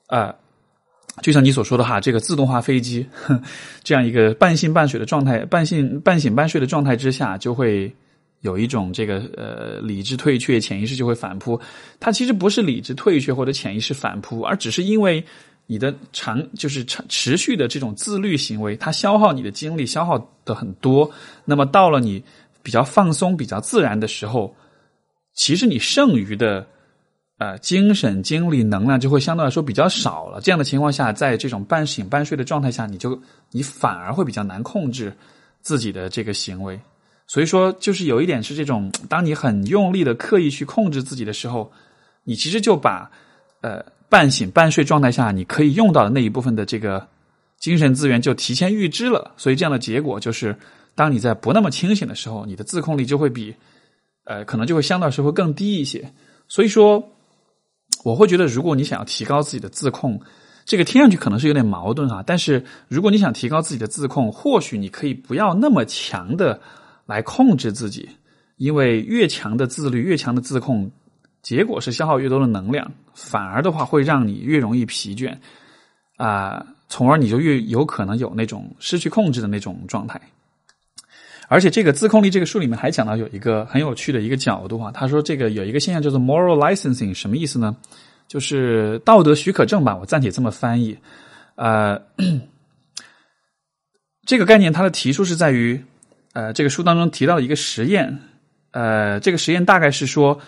[0.07, 0.33] 啊，
[1.21, 3.05] 就像你所说的哈，这个自动化飞机
[3.83, 7.93] 这样一个半醒半睡的状态，半醒半醒半睡的状态之下，就会。
[8.41, 11.59] 有一种这个呃理智退却，潜意识就会反扑。
[11.99, 15.23] 它其实不是理智退却或者潜意识反扑，而只是因为
[15.67, 21.11] 你的长就是长持续的这种自律行为，它消耗你的精力，消耗的很多。
[21.45, 22.23] 那么到了你
[22.63, 24.55] 比较放松、比较自然的时候，
[25.33, 26.65] 其实你剩余的
[27.39, 30.41] 呃精神、精力、能量就会相对来说比较少了。
[30.41, 33.21] 这样的情况下，在这种半醒半睡的状态下，你就
[33.51, 35.13] 你反而会比较难控制
[35.61, 36.79] 自己的这个行为。
[37.31, 41.71] 所以说，就是有一点是这种，当你很用力的刻意去控制自己的时候，
[42.23, 43.11] 你其实就把
[43.61, 47.07] 呃半醒半睡状态下你可以用到的那一部分的这个
[47.59, 49.31] 精神资源就提前预支了。
[49.37, 50.57] 所以这样的结果就是，
[50.95, 53.53] 当你在不那么清醒的时候，你的自控力就会比
[54.23, 56.11] 呃可能就会相对来说会更低一些。
[56.47, 57.11] 所以说，
[58.03, 60.19] 我会觉得，如果你想要提高自己的自控，
[60.65, 62.23] 这个听上去可能是有点矛盾哈。
[62.25, 66.59] 但是如果你想提高自己的自控，或许你可以不要那么强的。
[67.09, 68.07] 来控制自己，
[68.57, 70.91] 因为越强的自律、越强的自控，
[71.41, 75.35] 结果是消耗越多的能量，反而的话会让你越容易疲倦，
[76.17, 80.21] 啊，从而你就越有可能有那种失去控制的那种状态。
[81.47, 87.75] 而且这个自控力这个书里面还讲到有一个很有趣的一个角度啊，他说这个有一个现象叫做 moral licensing，什么意思呢？
[88.27, 90.95] 就是道德许可证吧，我暂且这么翻译。
[91.55, 91.99] 呃，
[94.27, 95.83] 这个概念它的提出是在于。
[96.33, 98.19] 呃，这个书当中提到的一个实验，
[98.71, 100.39] 呃，这个实验大概是说，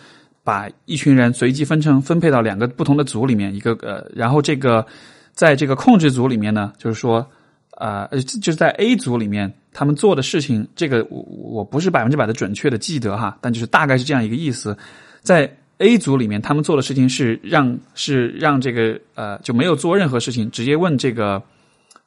[0.44, 4.86] 把一群人随机分成分配到两个不同的组里面，一个呃，然后这个
[5.34, 7.28] 在这个控制组里面呢，就是说，
[7.72, 8.08] 啊，
[8.42, 14.78] 就是在 A 组里面，他们做的事情，这个我我不是百分之百的准确的记得哈，但就是大概是这样一个意思，
[15.22, 21.42] 在 A 组里面，他们做的事情是让是让这个呃就没有做任何事情，直接问这个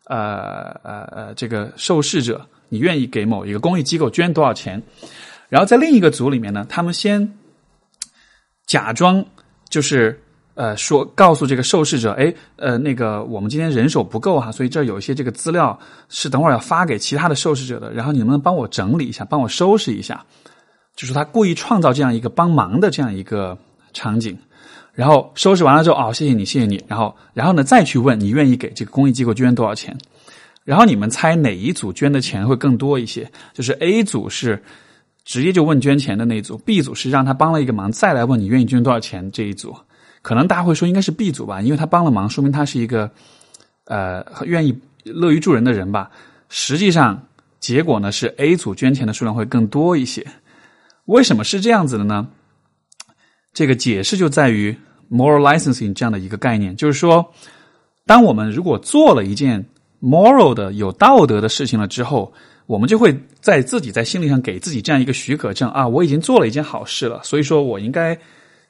[0.07, 2.41] 呃呃呃这个受试者。
[2.69, 4.83] 你愿意给某一个公益机构捐多少钱？
[5.49, 7.33] 然后在另一个组里面呢，他们先
[8.67, 9.25] 假装
[9.69, 10.21] 就是
[10.55, 20.25] 呃说告诉这个受试者，哎呃那个我们今天人手不够哈，所以这有一些这个资料是等会儿要发给其他的受试者的，然后你能不能帮我整理一下，帮我收拾一下？
[20.97, 23.57] 就是他故意创造这样一个帮忙的这样一个
[23.93, 24.37] 场景，
[24.93, 29.97] 然后收拾完了之后，哦谢谢你谢谢你，然后然后呢再去问你愿意给这个公益机构捐多少钱？
[30.65, 33.31] 然后你们猜哪一组捐的钱会更多一些？
[33.53, 34.63] 就是 A 组是
[35.25, 39.77] 直接就问捐钱的那一组，B 组是让他帮了一个忙再来问你愿意捐多少钱这一组。
[40.23, 43.11] 可能大家会说应该是 B 组吧，因为他帮了忙，说明他是一个
[43.85, 44.75] 呃愿意
[45.05, 46.11] 乐于助人的人吧。
[46.49, 47.27] 实际上
[47.61, 50.27] 结果呢是 A 组捐钱的数量会更多一些。
[51.05, 52.27] 为什么是这样子的呢？
[53.53, 54.75] 这个解释就在于
[55.11, 57.33] moral licensing 这样的一个概念，就是说，
[58.07, 59.65] 当我们如果做了一件
[60.05, 62.33] moral 的有道德的事情了之后，
[62.67, 68.19] 我们就会在自己在心理上给自己这样一个许可证啊，我已经做了一件好事了，所以说我应该，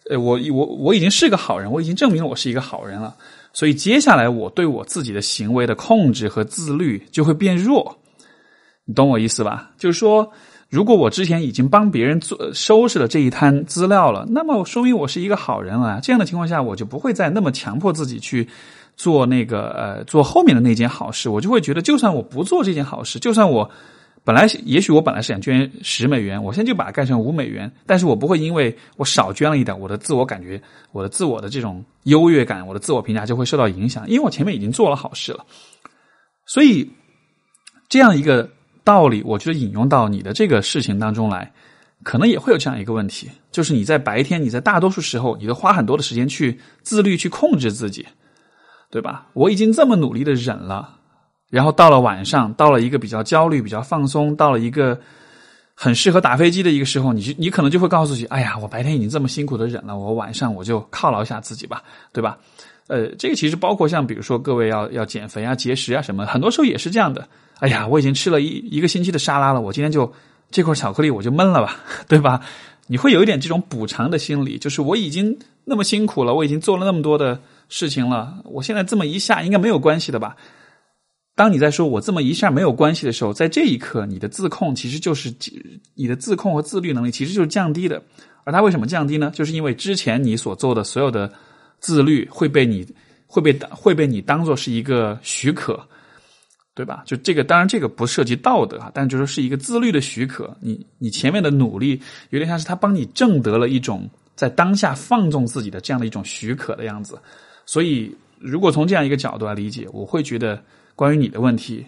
[0.09, 3.15] 呃，我我我已经是个好人，我已经证明了我是一个好人了，
[3.53, 7.99] 所以接下来我对我自己的行为的控制和自律就会变弱，
[8.85, 9.71] 你懂我意思吧？
[9.77, 10.31] 就是说。
[10.71, 16.01] 如果我之前已经帮别人做收拾了这一摊资料了，那么说明我是一个好人了。
[16.03, 18.49] 这样的情况下，我就不会再那么强迫自己去
[18.97, 21.29] 做那个呃做后面的那件好事。
[21.29, 23.71] 我就会觉得，就算我不做这件好事，就算我
[24.25, 30.61] 本来也许我本来是想捐十美元，我现在就把它盖成五美元，但是我不会因为我少捐了一点，我的自我感觉、
[30.93, 35.45] 我的自我的这种优越感、我的自我评价就会受到影响，因为我前面已经做了好事了。
[36.47, 36.91] 所以
[37.89, 38.49] 这样一个。
[38.87, 41.51] 道理，我觉得引用到你的这个事情当中来，
[42.03, 48.07] 可能也会有这样一个问题，就是你在白天，你在大多数时候，你都花很多的时间去自律、去控制自己，
[48.91, 49.27] 对吧？
[49.33, 50.97] 我已经这么努力的忍了，
[51.51, 54.99] 然后到了晚上，到了一个比较焦虑、比较放松，到了一个
[55.75, 62.39] 很适合打飞机的一个时候，你就你可能就会告诉自己：“哎呀，我白天已经这么辛苦的忍了，我晚上我就犒劳一下自己吧，对吧？”
[62.87, 67.27] 呃，这个其实包括像比如说各位要要减肥啊、节食啊什么，很多时候也是这样的。
[67.61, 70.13] 哎呀，我已经吃了一一个星期的沙拉了，我今天就
[70.51, 72.41] 这块巧克力我就闷了吧， 对吧？
[72.87, 80.37] 你会有一点这种补偿的心理，就是我已经那么辛苦了，我已经做了那么多的事情了，我现在这么一下应该没有关系的吧？
[81.35, 85.35] 当你在说我这么一下没有关系的时候，在这一刻，你的自控其实就是
[85.95, 88.03] 你的自控和自律能力其实就是降低的。
[88.45, 89.31] 而它为什么降低呢？
[89.35, 91.33] 就是因为之前你所做的所有的
[91.81, 92.87] 自律会被你
[93.27, 95.81] 会被会被你当做是一个许可。
[96.77, 97.05] 对吧？
[97.07, 100.57] 就这个，当然这个不涉及道德啊，但就是是一个自律的许可。
[100.61, 107.17] 你你前面的努力，有点像是他帮你挣得了一种在当下放纵自己的这样的一种许可的样子。
[107.67, 110.63] 所以，如果从这样一个角度来理解，我会觉得
[110.95, 111.87] 关于你的问题，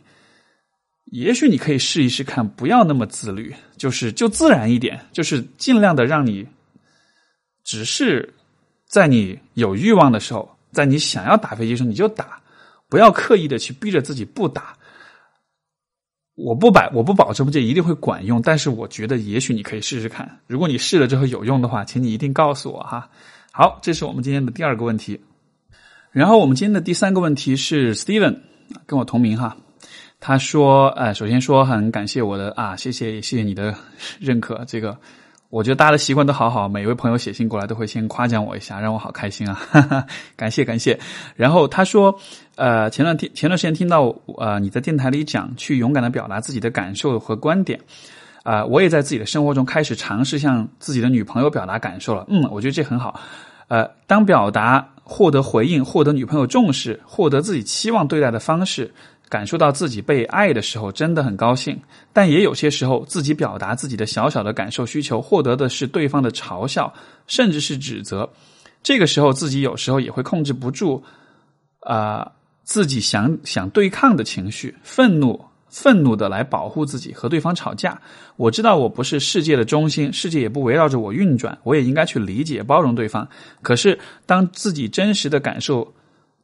[1.07, 6.47] 也许你可以试一试看，不要那么自律，就是就自然一点，就是尽量的让你
[7.65, 8.33] 只是
[8.89, 12.41] 在你有欲望的时候，在你想要打飞机时候你就打。
[12.89, 14.79] 不要刻意的去逼着自己不打，
[16.37, 20.39] 我不保我不保证这一定会管用，但是我觉得也许你可以试试看。
[20.47, 23.11] 如果你试了之后有用的话，请你一定告诉我哈。
[23.51, 25.21] 好，这是我们今天的第二个问题。
[26.17, 28.39] 然后我们今天的第三个问题是 Steven
[28.87, 29.55] 跟我同名哈，
[30.19, 33.75] 他说：“呃，首先说很感谢我的啊，谢谢谢谢你的
[34.19, 34.97] 认可，这个。”
[35.51, 39.61] 我觉得大家的习惯都好好，每一位朋友写信过来都会先夸奖我一下，让我好开心啊！
[40.37, 40.99] 感谢感谢。
[41.35, 42.19] 然后他说，
[42.55, 44.05] 呃，前段听前段时间听到
[44.39, 47.79] 呃你在电台里讲去勇敢的表达自己的感受和观点，
[48.43, 52.25] 啊，我也在自己的生活中开始尝试向自己的女朋友表达感受了。
[52.31, 53.21] 嗯，我觉得这很好。
[53.69, 58.93] 呃，当表达获得回应、获得女朋友重视、获得自己期望对待的方式。
[59.29, 61.77] 感受到自己被爱的时候，真的很高兴。
[62.13, 66.95] 但也有些时候，自己表达自己的小小的感受需求，获得的是对方的嘲笑，
[67.27, 68.31] 甚至是指责。
[68.85, 71.03] 这个时候，自己有时候也会控制不住，
[71.81, 72.31] 啊，
[72.63, 78.01] 自己想想对抗的情绪，愤怒，愤怒的来保护自己，和对方吵架。
[78.37, 83.29] 我知道我不是世界的中心，世界也不围绕着我运转，我也应该去理解、包容对方。
[83.63, 85.93] 可是，当自己真实的感受。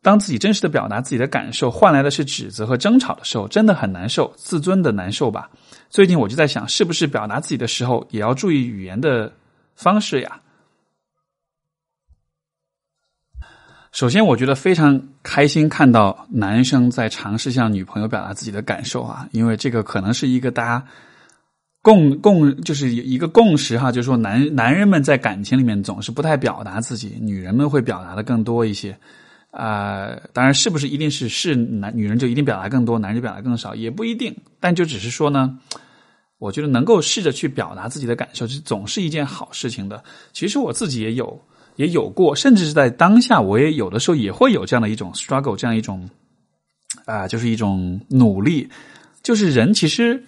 [0.05, 5.49] 当自己真实的表达自己的感受，换来的是指责和争吵的时候，真的很难受，自尊的难受吧？
[5.91, 9.33] 最近我就在想，是不是表达自己的时候也要注意语言的
[9.77, 10.41] 方式呀？
[13.93, 20.83] 首先，我觉得非常开心看到男生在尝试向女朋友表达自己的感受啊，因为这个可能是一个大家
[21.83, 28.97] 共共就是一个共识哈，就是说男男人们在感情里面总是不太表达自己，女人们会表达的更多一些。
[29.51, 34.35] 啊，当然是不是一定是是男女人就一定表达更多，男人表达更少，也不一定。
[34.59, 35.59] 但就只是说呢，
[36.39, 40.03] 我觉得能够试着去表达自己的感受，这总是一件好事情的。
[40.33, 41.39] 其实我自己也有
[41.77, 46.09] 也有过，甚至是在当下，我也有的时候也会有这样的一种 struggle，这样一种
[47.05, 48.69] 啊，就是一种努力。
[49.23, 50.25] 就是人其实，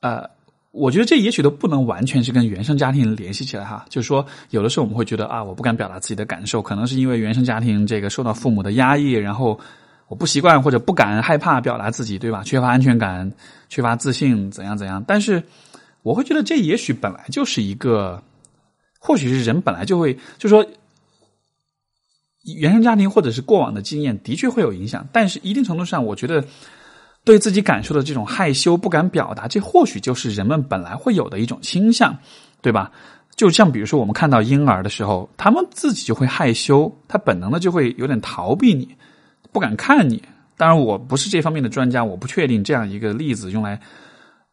[0.00, 0.28] 呃。
[0.72, 9.58] 我觉得这也许都不能完全是跟原生家庭联系起来哈，就是说有的时候我们会觉得啊，我不敢表达自己的感受，可能是因为原生家庭这个受到父母的压抑，然后
[10.08, 12.42] 我不习惯或者不敢害怕表达自己，对吧？
[12.44, 13.32] 缺乏安全感，
[13.70, 15.02] 缺乏自信，怎样怎样？
[15.08, 15.42] 但是
[16.02, 18.22] 我会觉得这也许本来就是一个，
[19.06, 20.66] 或许是人本来就会，就说
[22.58, 26.44] 原生家庭或者是过往的经验的确会有影响，但是一定程度上，我觉得
[27.24, 32.18] 对自己感受的这种害羞不敢表达，这或许就是人们本来会有的一种倾向，
[32.60, 32.90] 对吧？
[33.36, 38.88] 就像比如说我们看到婴儿的时候，他们自己就会害羞，他本能的就会有点逃避你。
[39.52, 40.22] 不敢看你，
[40.56, 43.80] 当然我不是这方面的专家，我不确定这样一个例子用来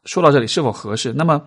[0.06, 1.14] 说到这里是否合适。
[1.14, 1.42] 那么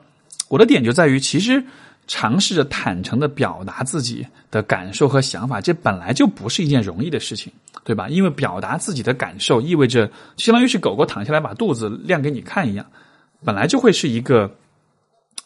[0.48, 1.62] 我的点就在于，其实
[2.06, 7.52] 尝试着坦诚的表达自己的感受和想法，这本来就不是一件容易的事情，
[7.84, 8.08] 对吧？
[8.08, 12.86] 因为表达自己的感受，意味着相当于是狗狗躺下来把肚子亮给你看一样，
[13.44, 14.50] 本来就会是一个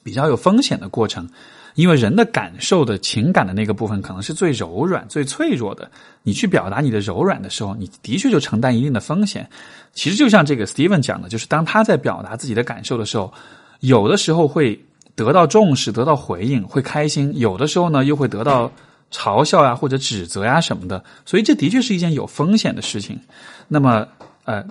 [0.02, 1.28] 比较有风险的过程。
[1.76, 5.88] 因为人的感受的情感的那个部分可能是最柔软、最脆弱的。
[6.24, 9.48] 你去表达你的柔软的时候，你的确就承担一定的风险。
[9.92, 13.32] 其实就像这个 Steven 讲的，就是当他在表达自己的感受的时候，
[13.78, 14.78] 有的时候会
[15.22, 18.72] 得到重视、得到回应，会开心；有的时候呢，又会得到
[19.10, 21.04] 嘲笑呀或者指责呀什么的。
[21.26, 23.20] 所以这的确是一件有风险的事情。
[23.68, 24.08] 那么，
[24.44, 24.64] 呃，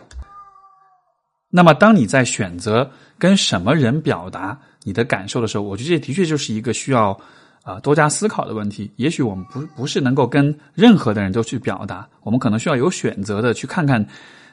[1.51, 2.89] 那么当你在选择
[3.19, 4.57] 跟什么人表达？
[4.85, 7.19] 你的感受的时候，我觉得这的确就是一个需要
[7.63, 8.89] 啊多加思考的问题。
[8.95, 14.03] 也许我们不不是能够跟任何的人都去表达，我们可能需要有选择的去看看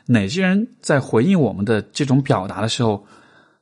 [0.05, 3.07] 哪些人在回应我们的这种表达的时候，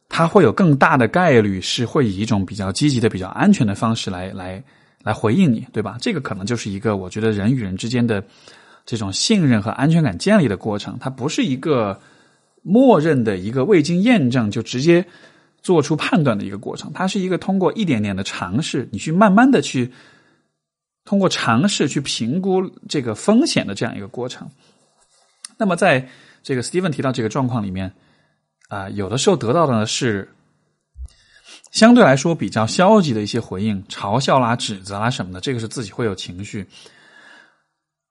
[0.09, 4.63] 他会有更大的概率是会以一种比较积极的、比较安全的方式来来
[5.03, 5.97] 来回应你，对吧？
[6.01, 8.25] 这个可能就是一个我觉得人与人之间的
[8.87, 12.01] 这种信任和安全感建立的过程，它不是一个
[12.63, 15.05] 默认的一个未经验证就直接。
[15.65, 19.91] 做出判断的一个过程，它是一个通过一点点的尝试，你去慢慢的去
[21.07, 24.47] 通过尝试去评估这个风险的这样一个过程。
[25.57, 26.07] 那么，在
[26.43, 27.91] 这个 Steven 提到这个状况里面，
[28.75, 30.29] 啊，有的时候得到的呢是
[31.71, 36.67] 相对来说比较消极的一些回应，嘲笑啦、指责啦什么的，这个是自己会有情绪。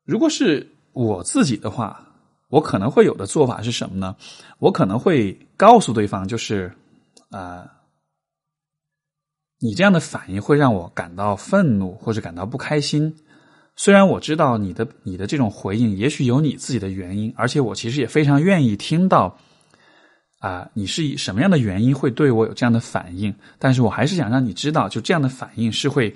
[0.06, 2.08] 如果是我自己的话，
[2.48, 4.16] 我可能会有的做法是什么呢？
[4.60, 6.72] 我可能会告诉对方，就是。
[7.30, 7.68] 啊，
[9.60, 13.12] 你这样的反应会让我感到愤怒或者感到不开心。
[13.76, 19.36] 虽然我知道你的你的这种回应也许有你自己的原因，而且我其实也非常愿意听到
[20.44, 23.34] 啊，你是以什么样的原因会对我有这样的反应。
[23.58, 26.14] 但是我还是想让你知道，就这样的反应是会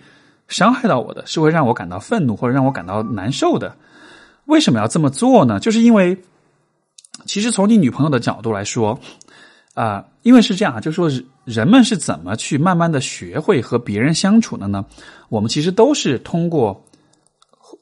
[0.49, 3.73] 伤害到我的，是会让我感到愤怒或者让我感到难受的。
[4.47, 5.61] 为什么要这么做呢？
[5.61, 6.21] 就是因为
[7.25, 8.99] 其实从你女朋友的角度来说。
[9.73, 11.07] 啊，因为是这样啊，就说
[11.45, 14.83] 人们是怎么去慢慢的学会和别人相处的呢？
[15.29, 16.83] 我们其实都是通过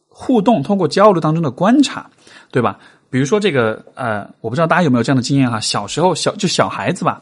[0.09, 2.09] 互动、通过交流当中的观察，
[2.51, 2.77] 对吧？
[3.15, 5.57] 比如说这个，呃，我不知道大家有没有这样的经验哈？
[5.57, 7.21] 小时候小就小孩子吧，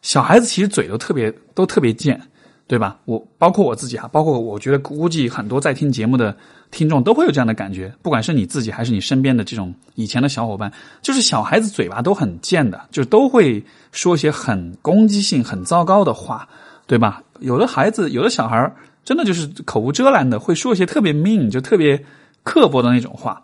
[0.00, 2.18] 小孩子其实嘴都特别都特别贱。
[2.66, 2.96] 对吧？
[3.04, 6.34] 我包括我自己哈，包括我觉得估计很多在听节目的
[6.70, 10.72] 听众都会有这样的感觉，不管是你自己还是你身边的这种以前的小伙伴，
[11.02, 16.48] 就是小孩子嘴巴都很贱的，就都会说一些很攻击性、很糟糕的话，
[16.86, 17.22] 对吧？
[17.40, 18.74] 有的孩子，有的小孩
[19.04, 22.02] 真的就是口无遮拦的，会说一些特别 mean，就特别
[22.42, 23.42] 刻薄的那种话。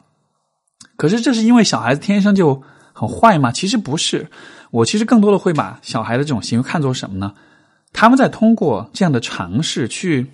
[1.00, 3.50] 可是这是因为小孩子天生就很坏吗？
[3.50, 4.26] 其实不是，
[4.70, 7.32] 我其实更多的会把小孩的这种行为看作什么呢？
[7.90, 10.26] 他们在通过这样的尝试去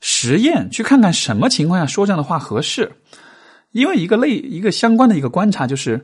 [0.00, 2.90] 实验，去看看什么情况下说这样的话合适。
[3.72, 6.02] 因为一个类一个相关的一个观察就是，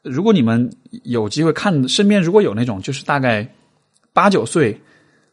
[0.00, 0.70] 如果你们
[1.02, 3.46] 有机会看身边如果有那种就是大概
[4.14, 4.80] 八九岁、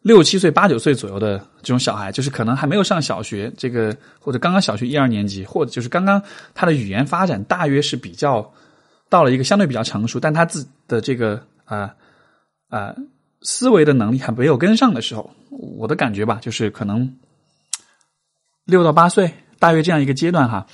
[0.02, 6.22] 六七岁、八九岁左右的这种小孩，就是可能还没有上小学，这个或者刚刚小学一二年级，或者就是刚刚
[6.54, 8.54] 他的语言发展大约是比较
[9.10, 11.94] 到了一个相对比较成熟，但他自己的这个啊
[12.70, 12.96] 啊。
[13.44, 17.12] 思维的能力还没有跟上的时候，我的感觉吧，就是可能
[18.66, 20.68] 六到八岁，大约这样一个阶段哈，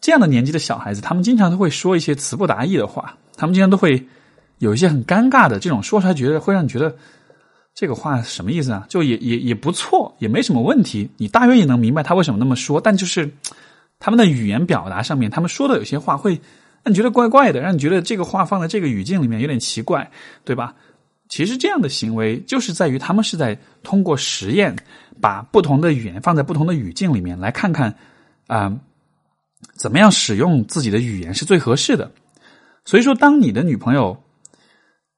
[0.00, 4.06] 这样的年纪的小孩子，他们经常都会说一些词不达意的话，他们经常都会
[4.58, 6.94] 有一些很尴尬的这种说出来，觉得会让你觉得
[7.74, 8.86] 这个话什么意思啊？
[8.88, 13.28] 就也也也不错，也没什么问题，你大约也能明白他为什么那么说，但就是
[13.98, 16.40] 他们的语言表达上面，他们说的有些话会
[16.82, 20.10] 让你觉得怪怪的，让你觉得这个话放在这个语境里面有点奇怪，
[20.44, 20.74] 对吧？
[21.28, 24.76] 其实这样的行为就是在于他们是在通过实验，
[25.20, 27.96] 把不同的语言放在不同的语境里面，来看看
[28.46, 28.78] 啊，
[29.74, 32.12] 怎么样使用自己的语言是最合适的。
[32.84, 34.22] 所以说，当你的女朋友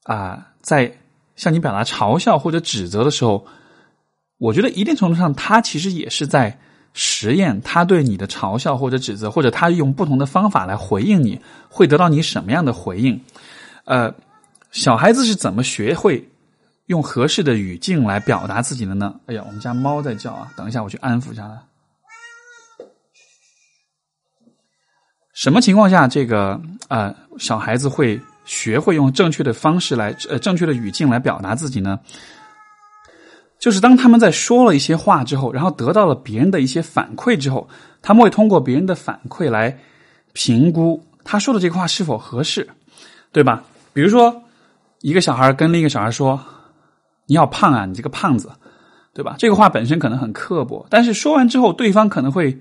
[0.04, 0.96] 啊在
[1.37, 3.47] 向你表达嘲笑或者指责的时候，
[4.39, 6.59] 我觉得一定程度上，他其实也是在
[6.93, 13.20] 实验他对你的嘲笑或者指责，或者他用不同的方法来回应你，会得到你什么样的回应？
[13.84, 14.12] 呃，
[14.72, 16.26] 小孩子是怎么学会
[16.87, 19.14] 用合适的语境来表达自己的呢？
[19.26, 21.62] 哎呀，我们家猫在叫啊，等一下我去安抚一下它。
[25.34, 26.59] 什么情况下这个
[26.89, 32.01] 呃小孩子会学会用正确的方式来呃正确的语境来表达自己呢？
[33.59, 37.68] 就是当他们在说了一些话之后，然后得到了别人的一些反馈之后，
[38.01, 39.76] 他们会通过别人的反馈来
[40.32, 42.68] 评估他说的这个话是否合适，
[43.32, 43.64] 对吧？
[43.92, 44.42] 比如说，
[45.01, 46.38] 一个小孩跟另一个小孩说
[47.26, 48.53] ：“你好胖啊，你这个胖子，
[49.14, 52.61] 对吧？”这个话本身可能很刻薄，但是说完之后，对方可能会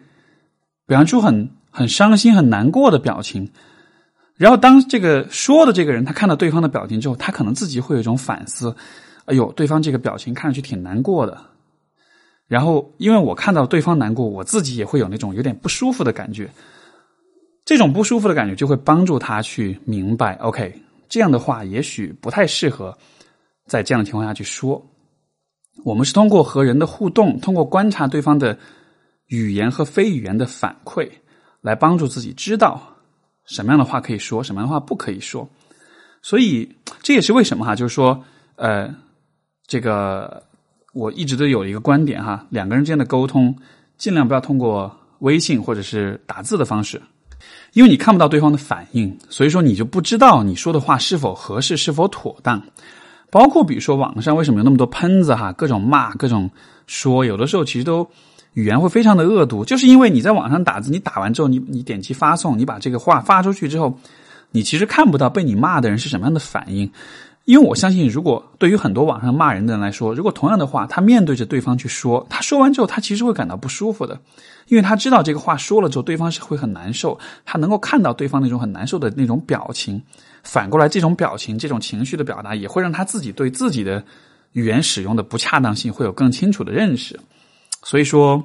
[0.88, 3.52] 表现出很很伤心、很难过的表情。
[4.38, 8.76] 然后，当这个说的这个人他看到对方的表情之后，他可能自己会有一种反思。
[9.26, 11.40] 哎呦，对方这个表情看上去挺难过的。
[12.48, 16.50] 然后，因为我看到对方难过，我自己也会有那种有点不舒服的感觉。
[17.64, 20.80] 这种不舒服的感觉就会帮助他去明白，OK，
[21.10, 22.96] 这样的话也许不太适合
[23.66, 24.86] 在这样的情况下去说。
[25.84, 28.58] 我们是通过和人的互动，通过观察对方的
[29.28, 31.10] 语言和非语言的反馈，
[31.62, 32.95] 来帮助自己知道
[33.46, 35.48] 什么样的话可以说，什么样的话不可以说。
[36.22, 38.24] 所以，这也是为什么哈，就是说，
[38.56, 38.94] 呃。
[39.68, 40.44] 这个
[40.94, 43.52] 我一直都有一个观点哈，两个人之间的沟通
[43.98, 47.02] 尽量不要通过微信或者是打字的方式，
[47.74, 52.62] 因为你看不到对方的反应，所以说你就不知道你说的话是否合适、是否妥当。
[53.32, 56.48] 包括比如说网上为什么有那么多喷子哈，各种骂、各种
[56.86, 58.08] 说，有的时候其实都
[58.56, 64.00] 语言会非常的恶毒，就是因为你在网上打字，你打完之后，你你点击发送，你把这个话发出去之后，
[64.52, 66.92] 你其实看不到被你骂的人是什么样的反应。
[67.44, 74.20] 因为我相信，如果对于很多网上骂人的人来说，如果同样的话，他面对着对方去说，他说完之后，他其实会感到不舒服的，
[74.68, 80.02] 因为他知道这个话说了之后，对方是会很难受，他能够看到对方那种很难受的那种表情，
[80.42, 84.04] 反过来，这种表情、这种情绪的表达，也会让他自己对自己的
[84.54, 87.20] 语言使用的不恰当性会有更清楚的认识，
[87.86, 88.44] 所以说。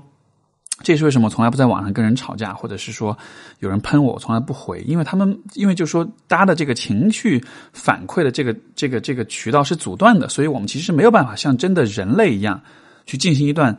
[0.83, 3.15] 这是为什么从来不在网上跟人吵架，或者是说
[3.59, 7.39] 有人喷我，我从来不回，因为他们因为就说大家的这个情绪
[7.75, 12.59] 反馈的这个这个这个渠道是阻断的，所以我们其实没有办法像真的人类一样
[13.05, 13.77] 去进行一段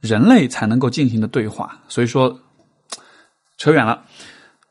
[0.00, 1.80] 人类才能够进行的对话。
[1.86, 2.36] 所以说
[3.56, 4.02] 扯远了，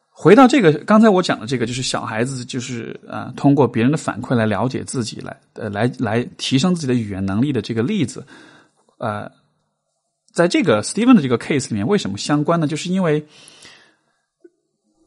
[0.10, 8.28] 回到这个刚才我讲的这个，就是小孩子就是啊，通过别人的反馈来了解自己，来呃来来提升自己的语言能力的这个例子，
[8.98, 9.32] 呃。
[10.34, 12.66] 在这个 Steven 的这个 case 里面，为什么相关呢？
[12.66, 13.24] 就是因为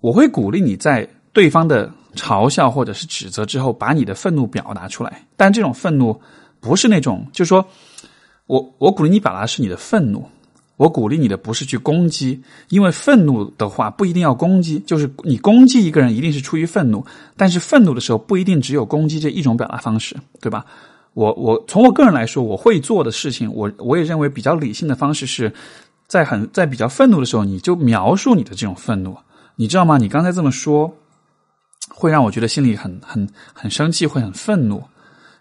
[0.01, 5.27] 我会鼓励你在对方的嘲笑或者是指责之后，把你的愤怒表达出来。
[5.37, 6.21] 但这种愤怒
[6.61, 7.67] 不是那种，就是说
[8.47, 10.25] 我我鼓励你表达是你的愤怒，
[10.77, 17.05] 我鼓励你的不是去攻击，因为愤怒的话不一定要攻击，就是你攻击一个人一定是出于愤怒，
[17.37, 20.65] 但是愤怒的时候不一定只有攻击这一种表达方式，对吧？
[21.17, 25.51] 我我从我个人来说，我会做的事情，我我也认为比较理性的方式是，
[26.07, 29.17] 在很在比较愤怒的时候，你就描述你的这种愤怒，
[29.55, 29.97] 你知道吗？
[29.97, 30.95] 你刚才这么说，
[31.89, 34.83] 会让我觉得心里很很很生气，会很愤怒。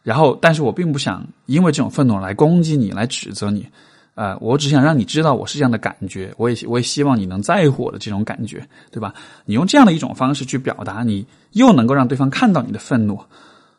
[0.01, 3.67] 然后，但是我并不想因为这种愤怒来攻击你，来指责你。
[4.13, 9.13] 呃，我只想让你知道我是这样的感觉，我也我也希望你能在乎我的这种感觉，对吧？
[9.43, 13.19] 你用这样的一种方式去表达，你又能够让对方看到你的愤怒。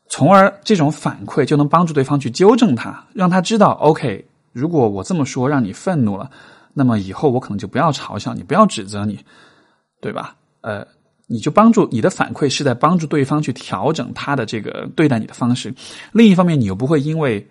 [0.09, 6.31] 从而，这种反馈就能帮助对方去纠正他，让他知道，OK，如果我这么说让你愤怒了，
[6.73, 9.19] 那么以后我可能就不要嘲笑你，不要指责你，
[10.01, 10.37] 对吧？
[10.61, 10.87] 呃，
[11.27, 15.75] 你就帮助你的反馈是在帮助对方去调整他的这个对待你的方式。
[16.13, 17.47] 另一方面，你又不会因为，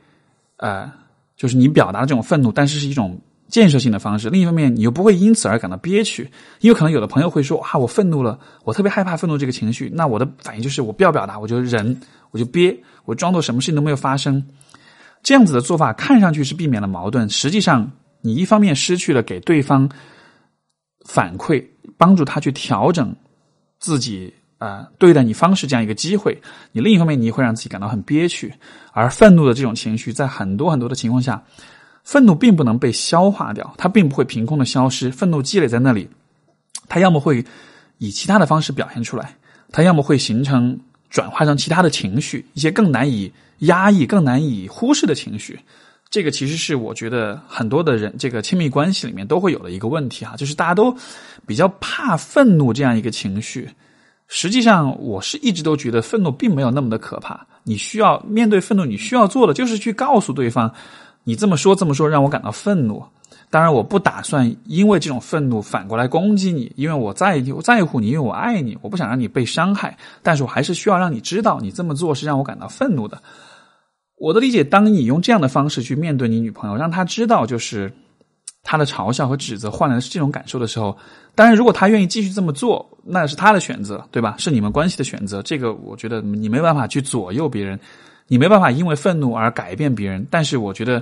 [0.58, 0.92] 呃，
[1.36, 3.20] 就是你表达这种愤怒，但是是一种。
[3.48, 6.28] 建设性的方式，另一方面，你又不会因此而感到憋屈，
[6.62, 11.96] 因为可能有的朋友会说：“啊，我愤怒了，我特别害怕愤怒这个情绪。”那我的反应就是我不要表达，我就忍，
[12.36, 14.46] 我就憋，我装作什么事情都没有发生。
[15.24, 19.90] 这样子的做法看上去是避免了矛盾，实际上你一方面失去了给对方
[21.06, 21.66] 反馈、
[21.98, 23.16] 帮助他去调整
[23.80, 26.38] 自己啊对待你方式这样一个机会，
[26.74, 28.54] 你另一方面你会让自己感到很憋屈，
[28.92, 31.42] 而愤怒的这种情绪在很多很多的情况下。
[32.04, 35.10] 愤怒并不能被消化掉，它并不会凭空的消失。
[35.10, 36.08] 愤怒积累在那里，
[36.88, 37.44] 它要么会
[37.98, 39.36] 以其他的方式表现出来，
[39.72, 40.80] 它要么会形成
[41.16, 45.58] 转化成其他的情绪，一些更难以压抑、更难以忽视的情绪。
[46.10, 50.94] 这个其实是我觉得很多的人这个亲密关系里面都会有的一个问题哈，就是大家都
[51.48, 53.70] 比较怕愤怒这样一个情绪。
[54.28, 57.48] 实际上，我是一直都觉得愤怒并没有那么的可怕。
[57.64, 60.70] 你需要面对愤怒，你需要做的就是去告诉对方。
[61.24, 63.02] 你这么说这么说让我感到愤怒，
[63.56, 69.98] 当然，我不打算因为这种愤怒反过来攻击你，因为我在意我在乎你，因为我爱你，我不想让你被伤害。
[70.22, 73.18] 但是我还是需要让你知道，你这么做是让我感到愤怒的。
[74.18, 77.90] 我的理解，当你用这样的方式去面对你女朋友，让她知道就是
[78.62, 80.98] 她的嘲笑和指责换来的是这种感受的时候，
[81.34, 84.36] 当然，如果她愿意继续这么做，那是她的选择，对吧？
[84.38, 85.42] 是你们关系的选择。
[85.42, 87.80] 这个我觉得你没办法去左右别人，
[88.28, 90.28] 你没办法因为愤怒而改变别人。
[90.30, 91.02] 但是我觉得。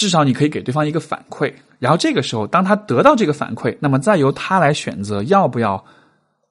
[0.00, 5.84] 至少你可以给对方一个反馈，然后这个时候，当他得到这个反馈，那么再由他来选择要不要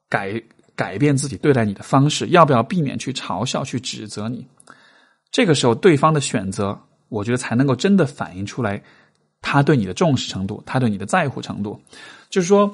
[0.07, 0.39] 改
[0.75, 4.45] 改变自己对待你的方式，要不要避免去嘲笑、去指责你。
[5.31, 8.79] 这个时候，对方的选择，我觉得才能够真的反映出来
[9.41, 11.81] 他对你的重视程度，他对你的在乎程度。
[12.29, 12.71] 就是说，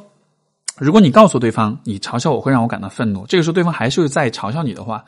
[0.78, 5.06] 如果你告诉对方你嘲笑我会让我感到愤怒，这个时候对方还是在嘲笑你的话。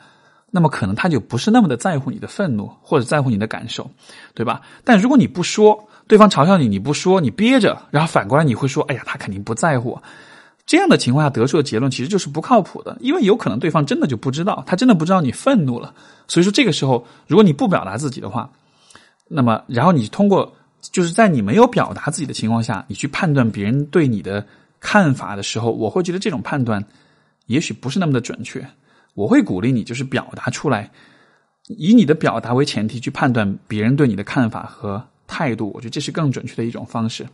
[0.50, 3.90] 那么可能他就不是那么的在乎你的愤怒，或者在乎你的感受，
[4.34, 4.62] 对吧？
[4.84, 9.98] 但如果你不说，对方嘲笑你，你不说，你憋着，然后反过来你会说：“哎呀，他肯定不在乎。”
[10.64, 15.94] 这样的情况下得出的结论其实就是不靠谱的，因为有可能对方真的就不知道，他真的不知道你愤怒了。
[16.26, 18.50] 所以说这个时候，如果你不表达自己的话，
[19.28, 24.46] 那么然后你通过就是在你没有表达自己的情况下，你去判断别人对你的
[24.80, 26.84] 看法的时候，我会觉得这种判断
[27.46, 28.66] 也许不是那么的准确。
[29.18, 30.88] 我会鼓励你，就是表达出来，
[31.66, 35.72] 以你的表达为前提去判断别人对你的看法和态度。
[35.74, 37.26] 我觉得这是更准确的一种方式。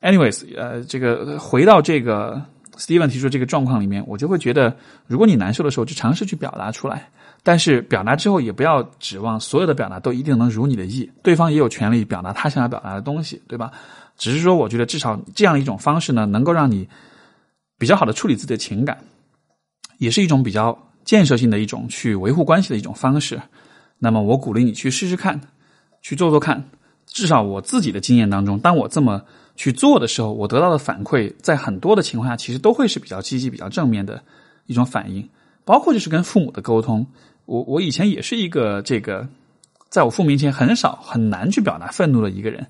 [0.00, 2.40] Anyways，呃，这个回到这个
[2.76, 4.76] Steven 提出这个状况里面，我就会觉得，
[5.08, 7.10] 如果你难受的时候，就尝试去表达出来。
[7.42, 11.10] 但是表达之后，也不要指望所有的表达都一定能如你的意。
[11.20, 13.72] 对方也有权利表达他想要表达的东西，对吧？
[14.16, 16.88] 只是说，我觉得至少这样一种方式呢，能够让你
[17.76, 18.96] 比较好的处理自己的情感，
[19.98, 20.78] 也是一种比较。
[21.04, 23.40] 建设性的一种去维护关系的一种方式，
[23.98, 25.40] 那么我鼓励你去试试看，
[26.00, 26.64] 去做做看。
[27.06, 29.22] 至少我自己的经验当中，当我这么
[29.56, 34.22] 去做的时候，我得到的反馈，在很多的情况下，其实都会是比较积极、比较正面的
[34.66, 35.28] 一种反应。
[35.64, 37.06] 包括就是跟父母的沟通，
[37.44, 39.28] 我我以前也是一个这个，
[39.90, 42.66] 在我父母面前很少、很难去表达愤怒的一个人。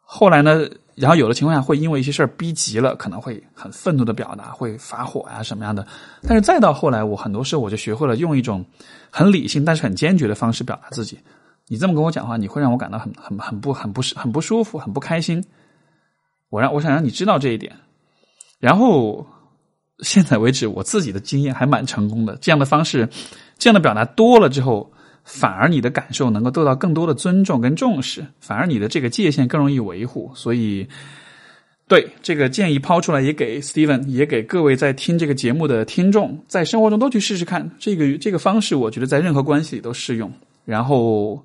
[0.00, 0.68] 后来呢？
[0.94, 5.86] 然后有的情况下会因为一些事儿逼急了，可能会很愤怒的表达，会发火呀什么样的。
[6.22, 8.64] 但是再到后来，我很多时候我就学会了用一种
[9.10, 11.18] 很理性但是很坚决的方式表达自己。
[11.68, 15.42] 你这么跟我讲话，你会让我感到很很很不很不很不舒服，很不开心。
[16.50, 17.74] 我让我想让你知道这一点。
[18.60, 19.26] 然后
[20.00, 22.36] 现在为止，我自己的经验还蛮成功的。
[22.36, 23.08] 这样的方式，
[23.56, 24.91] 这样的表达多了之后。
[25.24, 30.30] 反而你的感受能够得到更多的尊重跟重视，反而你的这个界限更容易维护。
[30.34, 30.86] 所以，
[31.88, 37.70] 对这个建议抛出来，也给 Steven，也给各位在听这个节目的听众，在生活中都去试试看。
[37.78, 40.32] 这个这个方式，我觉得在任何关系里都适用。
[40.64, 41.44] 然后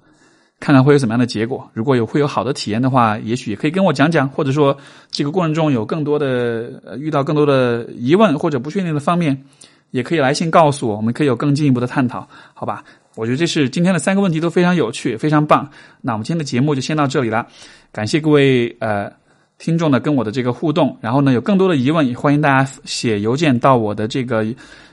[0.59, 1.69] 看看会有怎么样的结果。
[1.73, 4.77] 如果有会有好的体验的话，也许也可以跟我讲讲，或者说
[5.11, 9.43] 这个过程中有更多的遇到更多的疑问或者不确定的方面，
[9.91, 12.83] 也可以来信告诉我，我们可以有更进一步的探讨，好吧？
[13.17, 15.69] 我觉得这是今天的三个问题都非常有趣，非常棒。
[16.01, 17.45] 那我们今天的节目就先到这里了，
[17.91, 19.11] 感谢各位呃
[19.57, 20.95] 听众的跟我的这个互动。
[21.01, 24.45] 然后呢，有更多的疑问，也欢迎大家写邮件到我的这个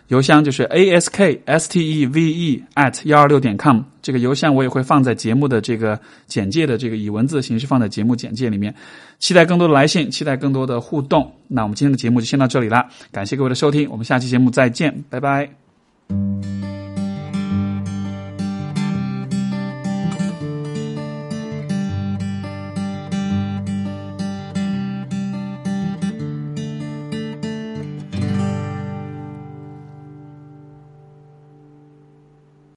[0.09, 3.81] 邮箱，就是 a s k s t e v e at 幺二六点 com。
[4.03, 8.75] 这个邮箱我也会放在节目的这个简介的这个以文字形式放在节目简介里面。
[9.19, 11.33] 期待更多的来信，期待更多的互动。
[11.49, 15.49] 那我们今天的节目就先到这里了，感谢各位的收听，我们下期节目再见，拜拜。